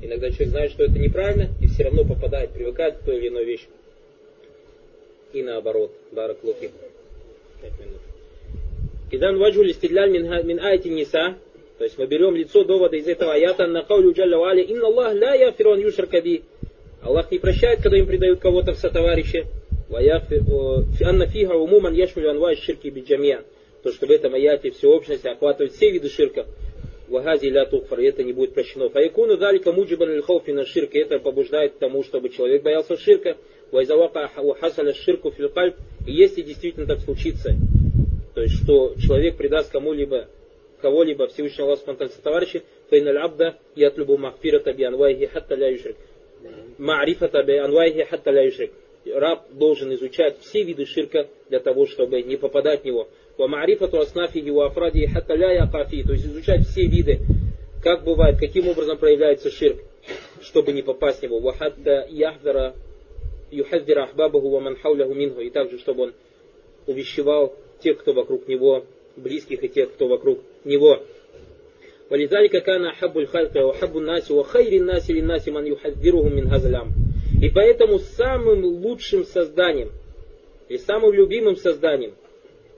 Иногда 0.00 0.30
человек 0.30 0.48
знает, 0.50 0.70
что 0.70 0.84
это 0.84 0.98
неправильно, 0.98 1.48
и 1.60 1.66
все 1.66 1.84
равно 1.84 2.04
попадает, 2.04 2.50
привыкает 2.50 2.98
к 2.98 3.02
той 3.02 3.18
или 3.18 3.28
иной 3.28 3.44
вещи. 3.44 3.66
И 5.32 5.42
наоборот. 5.42 5.92
Барак 6.12 6.42
луки. 6.42 6.70
Пять 7.60 7.72
минут. 7.80 8.00
Идан 9.10 9.38
ваджу 9.38 9.62
листидляль 9.62 10.10
мин 10.10 10.60
айти 10.60 10.88
ниса. 10.88 11.36
То 11.78 11.84
есть 11.84 11.98
мы 11.98 12.06
берем 12.06 12.34
лицо 12.34 12.64
довода 12.64 12.96
из 12.96 13.06
этого 13.06 13.34
аята 13.34 13.66
на 13.66 13.82
каулю 13.82 14.12
джалля 14.12 14.38
валя. 14.38 14.62
Инна 14.62 14.86
Аллах 14.86 15.14
ля 15.14 15.34
яфирон 15.34 15.80
юшарка 15.80 16.20
би. 16.20 16.42
Аллах 17.02 17.30
не 17.30 17.38
прощает, 17.38 17.82
когда 17.82 17.98
им 17.98 18.06
предают 18.06 18.40
кого-то 18.40 18.72
в 18.72 18.78
сотоварища. 18.78 19.46
Анна 19.90 21.26
фига 21.26 21.52
умуман 21.52 21.94
яшмулю 21.94 22.30
анва 22.30 22.54
ширки 22.56 22.88
биджамия. 22.88 23.42
То, 23.82 23.92
что 23.92 24.06
в 24.06 24.10
этом 24.10 24.34
аяте 24.34 24.70
всеобщность 24.70 25.24
охватывает 25.24 25.72
все 25.72 25.90
виды 25.90 26.08
ширка. 26.08 26.46
Вагази 27.08 27.46
ля 27.46 27.64
тухфар, 27.64 28.00
это 28.00 28.22
не 28.22 28.32
будет 28.32 28.54
прощено. 28.54 28.90
Фаякуну 28.90 29.38
далика 29.38 29.72
муджибан 29.72 30.10
лихауфи 30.14 30.50
на 30.50 30.66
ширка. 30.66 30.98
Это 30.98 31.18
побуждает 31.18 31.74
к 31.74 31.78
тому, 31.78 32.02
чтобы 32.02 32.28
человек 32.28 32.62
боялся 32.62 32.96
ширка. 32.98 33.36
Вайзавака 33.70 34.30
хасаля 34.60 34.92
ширку 34.94 35.30
филкаль. 35.30 35.74
И 36.06 36.12
если 36.12 36.42
действительно 36.42 36.86
так 36.86 37.00
случится, 37.00 37.54
то 38.34 38.42
есть, 38.42 38.62
что 38.62 38.94
человек 39.00 39.36
предаст 39.36 39.72
кому-либо, 39.72 40.28
кого-либо 40.80 41.28
Всевышний 41.28 41.64
Аллах 41.64 41.80
Субтитры 41.80 42.10
товарищи, 42.22 42.62
фейналь 42.90 43.18
абда 43.18 43.56
ятлюбу 43.74 44.16
махфирата 44.16 44.72
би 44.72 44.84
анвайхи 44.84 45.26
хатта 45.26 45.56
ля 45.56 45.70
юшрик. 45.70 45.96
Маарифата 46.78 47.42
би 47.42 47.56
анвайхи 47.56 48.04
хатта 48.04 48.30
ля 48.30 48.44
юшрик 48.44 48.72
Раб 49.05 49.45
должен 49.51 49.93
изучать 49.95 50.39
все 50.39 50.63
виды 50.63 50.85
ширка 50.85 51.27
для 51.49 51.59
того, 51.59 51.85
чтобы 51.85 52.21
не 52.21 52.37
попадать 52.37 52.81
в 52.81 52.85
него. 52.85 53.09
Ва 53.37 53.47
маарифату 53.47 53.99
аснафихи 53.99 54.49
ва 54.49 54.67
афради 54.67 55.07
хатта 55.07 55.35
ля 55.35 55.51
якафи. 55.51 56.03
То 56.03 56.13
есть 56.13 56.25
изучать 56.25 56.65
все 56.67 56.87
виды, 56.87 57.19
как 57.83 58.03
бывает, 58.03 58.39
каким 58.39 58.69
образом 58.69 58.97
проявляется 58.97 59.51
ширк, 59.51 59.79
чтобы 60.41 60.71
не 60.71 60.81
попасть 60.81 61.19
в 61.19 61.23
него. 61.23 61.39
Ва 61.39 61.53
хатта 61.53 62.07
яхдара 62.09 62.75
юхаддира 63.51 64.03
ахбабаху 64.03 64.49
ва 64.49 64.59
ман 64.61 64.77
хауляху 64.77 65.13
минху. 65.13 65.41
И 65.41 65.49
также, 65.49 65.79
чтобы 65.79 66.03
он 66.03 66.13
увещевал 66.87 67.53
тех, 67.81 67.97
кто 67.99 68.13
вокруг 68.13 68.47
него, 68.47 68.85
близких 69.17 69.63
и 69.63 69.67
тех, 69.67 69.93
кто 69.93 70.07
вокруг 70.07 70.39
него. 70.63 70.99
ولذلك 72.11 72.63
كان 72.63 72.85
أحب 72.85 73.17
الخلق 73.17 73.57
وأحب 73.57 73.97
الناس 73.97 74.31
وخير 74.31 74.81
الناس 74.81 75.09
للناس 75.09 75.47
من 75.47 75.67
يحذرهم 75.67 76.35
من 76.35 76.47
هذا 76.47 76.69
الأمر. 76.69 76.91
И 77.40 77.50
поэтому 77.50 77.98
самым 77.98 78.64
лучшим 78.64 79.24
созданием, 79.24 79.92
и 80.68 80.76
самым 80.78 81.12
любимым 81.12 81.56
созданием, 81.56 82.14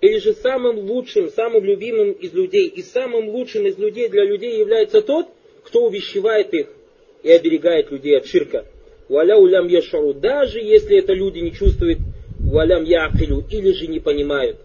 или 0.01 0.18
же 0.18 0.33
самым 0.35 0.79
лучшим, 0.79 1.31
самым 1.31 1.64
любимым 1.64 2.12
из 2.12 2.33
людей, 2.33 2.68
и 2.68 2.83
самым 2.83 3.29
лучшим 3.29 3.66
из 3.66 3.79
людей 3.79 4.09
для 4.09 4.25
людей 4.25 4.59
является 4.59 5.03
тот, 5.03 5.27
кто 5.64 5.87
увещевает 5.87 6.53
их 6.55 6.68
и 7.23 7.31
оберегает 7.31 7.90
людей 7.90 8.16
от 8.16 8.27
ширка. 8.27 8.66
Валя 9.09 9.37
улям 9.37 9.66
яшару, 9.66 10.14
даже 10.14 10.61
если 10.61 10.99
это 10.99 11.12
люди 11.12 11.38
не 11.40 11.53
чувствуют, 11.53 11.99
валям 12.38 12.85
яакилю, 12.85 13.44
или 13.51 13.73
же 13.73 13.87
не 13.87 13.99
понимают. 13.99 14.59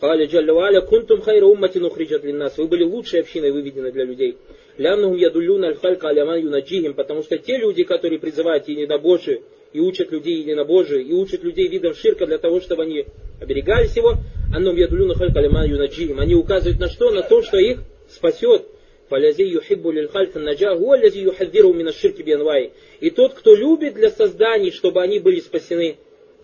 Каля 0.00 0.26
Джалля 0.26 0.52
Валя, 0.52 0.80
кунтум 0.80 1.20
хайра 1.20 1.46
умматин 1.46 1.84
ухриджат 1.84 2.24
нас. 2.24 2.58
Вы 2.58 2.66
были 2.66 2.82
лучшей 2.82 3.20
общиной, 3.20 3.52
выведены 3.52 3.92
для 3.92 4.04
людей. 4.04 4.36
Ляннахум 4.78 5.16
ядулюна 5.16 5.68
аль-халька 5.68 6.08
аляман 6.08 6.40
юнаджихим, 6.40 6.94
потому 6.94 7.22
что 7.22 7.38
те 7.38 7.58
люди, 7.58 7.84
которые 7.84 8.18
призывают 8.18 8.68
единобожие, 8.68 9.42
и 9.72 9.80
учат 9.80 10.10
людей 10.10 10.38
единобожие, 10.38 11.02
и 11.02 11.12
учат 11.12 11.42
людей 11.42 11.68
видом 11.68 11.94
ширка 11.94 12.26
для 12.26 12.38
того, 12.38 12.60
чтобы 12.60 12.82
они 12.84 13.06
оберегались 13.40 13.96
его, 13.96 14.16
аннум 14.54 14.76
ядулюна 14.76 15.14
халька 15.14 15.40
аляман 15.40 15.66
юнаджихим. 15.66 16.20
Они 16.20 16.34
указывают 16.34 16.80
на 16.80 16.88
что? 16.88 17.10
На 17.10 17.22
то, 17.22 17.42
что 17.42 17.58
их 17.58 17.82
спасет. 18.08 18.66
И 23.00 23.10
тот, 23.10 23.34
кто 23.34 23.54
любит 23.54 23.94
для 23.94 24.10
созданий, 24.10 24.70
чтобы 24.70 25.02
они 25.02 25.18
были 25.18 25.40
спасены, 25.40 25.98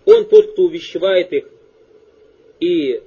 он 0.05 0.25
тот, 0.25 0.51
кто 0.51 0.63
увещевает 0.63 1.33
их 1.33 1.45
и 2.59 3.01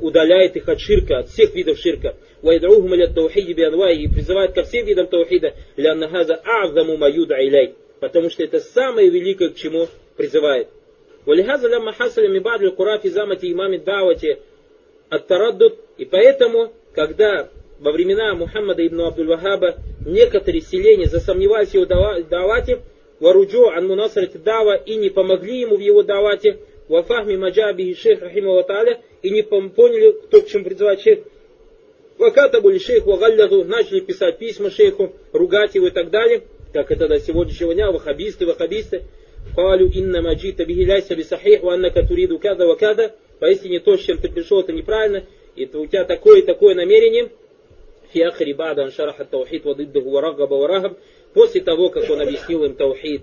удаляет 0.00 0.56
их 0.56 0.68
от 0.68 0.80
ширка, 0.80 1.18
от 1.18 1.28
всех 1.28 1.54
видов 1.54 1.78
ширка. 1.78 2.16
ويدعوهم 2.43 2.93
إلى 2.93 3.03
التوحيد 3.03 3.55
بأنواعه 3.55 3.93
и 3.93 4.07
призывает 4.07 4.53
ко 4.53 4.63
всем 4.63 4.85
видам 4.85 5.07
таухида 5.07 5.53
لأن 5.77 6.03
هذا 6.03 6.41
أعظم 6.45 6.99
ما 6.99 7.07
يدعى 7.07 7.47
إليه 7.47 7.73
потому 7.99 8.29
что 8.29 8.43
это 8.43 8.59
самое 8.59 9.09
великое, 9.09 9.49
к 9.49 9.55
чему 9.55 9.87
призывает. 10.17 10.67
ولهذا 11.25 11.67
لما 11.67 11.91
حصل 11.91 12.27
من 12.27 12.39
بعض 12.39 12.63
القرى 12.63 12.99
في 12.99 13.09
زمة 13.09 13.39
إمام 13.43 13.73
الدعوة 13.73 14.37
التردد 15.13 15.73
и 15.97 16.05
поэтому, 16.05 16.71
когда 16.93 17.49
во 17.79 17.91
времена 17.91 18.33
Мухаммада 18.35 18.85
ибн 18.85 19.01
Абдул 19.01 19.27
Вахаба 19.27 19.75
некоторые 20.05 20.61
селения 20.61 21.07
засомневались 21.07 21.69
в 21.69 21.73
его 21.75 21.85
давате, 21.85 22.79
варуджу 23.19 23.69
ан 23.69 23.87
мунасрати 23.87 24.37
дава 24.37 24.75
и 24.75 24.95
не 24.95 25.09
помогли 25.09 25.61
ему 25.61 25.77
в 25.77 25.81
его 25.81 26.03
давате, 26.03 26.59
вафахми 26.87 27.35
маджаби 27.35 27.93
шейх 27.95 28.21
рахима 28.21 28.61
та'аля 28.63 28.99
и 29.21 29.29
не 29.29 29.43
поняли, 29.43 30.11
кто 30.11 30.41
к 30.41 30.47
чему 30.47 30.65
призывает 30.65 31.01
шейх. 31.01 31.19
Вакатабули 32.18 32.78
шейху 32.78 33.12
вагаллязу, 33.12 33.64
начали 33.64 34.00
писать 34.00 34.38
письма 34.38 34.70
шейху, 34.70 35.12
ругать 35.32 35.74
его 35.74 35.88
и 35.88 35.90
так 35.90 36.10
далее, 36.10 36.42
как 36.72 36.92
это 36.92 37.08
до 37.08 37.18
сегодняшнего 37.18 37.74
дня, 37.74 37.90
вахабисты, 37.90 38.46
вахабисты. 38.46 39.02
палю 39.56 39.88
инна 39.88 40.22
маджита 40.22 40.64
бихиляйся 40.64 41.16
бисахих, 41.16 41.62
ваннака 41.62 42.06
туриду 42.06 42.38
када 42.38 42.66
вакада. 42.66 43.14
Поистине 43.40 43.80
то, 43.80 43.96
с 43.96 44.00
чем 44.00 44.18
ты 44.18 44.28
пришел, 44.28 44.60
это 44.60 44.72
неправильно, 44.72 45.24
и 45.56 45.64
у 45.66 45.86
тебя 45.86 46.04
такое 46.04 46.40
и 46.40 46.42
такое 46.42 46.74
намерение. 46.74 47.30
Фиахри 48.12 48.52
бадан 48.52 48.92
шараха 48.92 49.24
таухид 49.24 49.64
вадыддаху 49.64 50.10
вараггаба 50.10 50.54
варагаб. 50.54 50.98
После 51.32 51.62
того, 51.62 51.88
как 51.88 52.08
он 52.08 52.20
объяснил 52.20 52.64
им 52.64 52.76
таухид, 52.76 53.22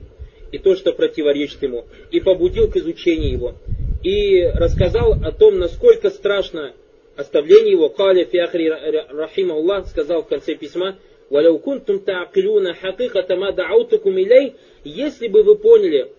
и 0.52 0.58
то, 0.58 0.76
что 0.76 0.92
противоречит 0.92 1.64
ему, 1.64 1.86
и 2.12 2.20
побудил 2.20 2.70
к 2.70 2.76
изучению 2.76 3.32
его, 3.32 3.56
и 4.04 4.44
рассказал 4.44 5.14
о 5.14 5.32
том, 5.32 5.60
насколько 5.60 6.10
страшно 6.10 6.74
оставление 7.16 7.74
его. 7.74 7.90
Каля 7.90 8.26
фиахри 8.26 8.70
рахима 8.70 9.56
Аллах 9.56 9.88
сказал 9.88 10.24
в 10.24 10.28
конце 10.28 10.56
письма, 10.56 10.98
«Валяу 11.30 11.60
кунтум 11.60 12.00
таакилюна 12.00 12.74
хакиката 12.74 13.36
ма 13.36 13.52
даутукум 13.52 14.20
илей», 14.20 14.56
если 14.84 15.28
бы 15.28 15.44
вы 15.44 15.56
поняли 15.56 16.12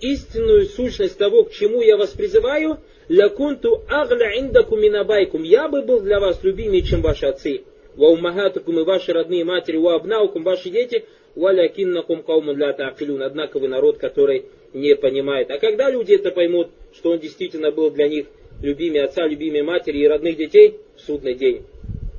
истинную 0.00 0.66
сущность 0.66 1.16
того, 1.16 1.44
к 1.44 1.52
чему 1.52 1.80
я 1.80 1.96
вас 1.96 2.10
призываю, 2.10 2.78
лякунту 3.08 3.82
агля 3.88 4.38
индакум 4.38 4.80
минабайкум, 4.80 5.42
я 5.42 5.68
бы 5.68 5.82
был 5.82 6.00
для 6.00 6.20
вас 6.20 6.42
любимее, 6.42 6.82
чем 6.82 7.02
ваши 7.02 7.26
отцы 7.26 7.64
ва 7.96 8.06
уммахатукум 8.06 8.80
и 8.80 8.84
ваши 8.84 9.12
родные 9.12 9.44
матери, 9.44 9.76
ва 9.76 9.96
абнаукум 9.96 10.42
ваши 10.42 10.70
дети, 10.70 11.04
валякиннакум 11.34 12.22
каумун 12.22 12.56
ля 12.56 12.72
таакилюн. 12.72 13.22
Однако 13.22 13.58
вы 13.58 13.68
народ, 13.68 13.98
который 13.98 14.46
не 14.72 14.94
понимает. 14.96 15.50
А 15.50 15.58
когда 15.58 15.90
люди 15.90 16.14
это 16.14 16.30
поймут, 16.30 16.68
что 16.94 17.10
он 17.10 17.18
действительно 17.18 17.70
был 17.70 17.90
для 17.90 18.08
них 18.08 18.26
любимее 18.62 19.04
отца, 19.04 19.26
любимее 19.26 19.62
матери 19.62 19.98
и 19.98 20.08
родных 20.08 20.36
детей, 20.36 20.76
в 20.96 21.00
судный 21.00 21.34
день. 21.34 21.64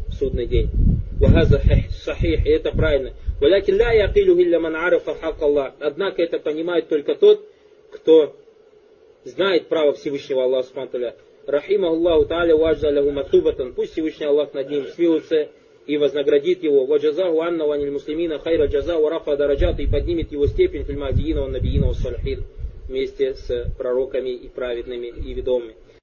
В 0.07 0.13
судный 0.13 0.47
день. 0.47 0.69
Сахих, 2.03 2.45
и 2.45 2.49
это 2.49 2.71
правильно. 2.71 3.13
Однако 5.79 6.21
это 6.21 6.39
понимает 6.39 6.89
только 6.89 7.15
тот, 7.15 7.47
кто 7.91 8.35
знает 9.23 9.67
право 9.67 9.93
Всевышнего 9.93 10.43
Аллаха 10.43 10.67
Субтитры 10.67 11.13
Рахима 11.47 11.89
Аллаху 11.89 12.25
Тааля 12.25 12.55
Ваджаляху 12.55 13.11
Матубатан. 13.11 13.73
Пусть 13.73 13.93
Всевышний 13.93 14.25
Аллах 14.25 14.53
над 14.53 14.69
ним 14.69 14.85
смилуется 14.87 15.49
и 15.87 15.97
вознаградит 15.97 16.63
его. 16.63 16.85
Ваджазаху 16.85 17.41
Анна 17.41 17.65
Ваниль 17.65 17.91
Муслимина 17.91 18.39
Хайра 18.39 18.67
Джаза 18.67 18.97
Варафа 18.99 19.35
Дараджат 19.35 19.79
и 19.79 19.87
поднимет 19.87 20.31
его 20.31 20.45
степень 20.47 20.83
Фильмадиина 20.83 21.47
Набиина 21.47 21.93
Салхин 21.93 22.43
вместе 22.87 23.33
с 23.33 23.65
пророками 23.77 24.29
и 24.29 24.47
праведными 24.49 25.07
и 25.07 25.33
ведомыми. 25.33 25.75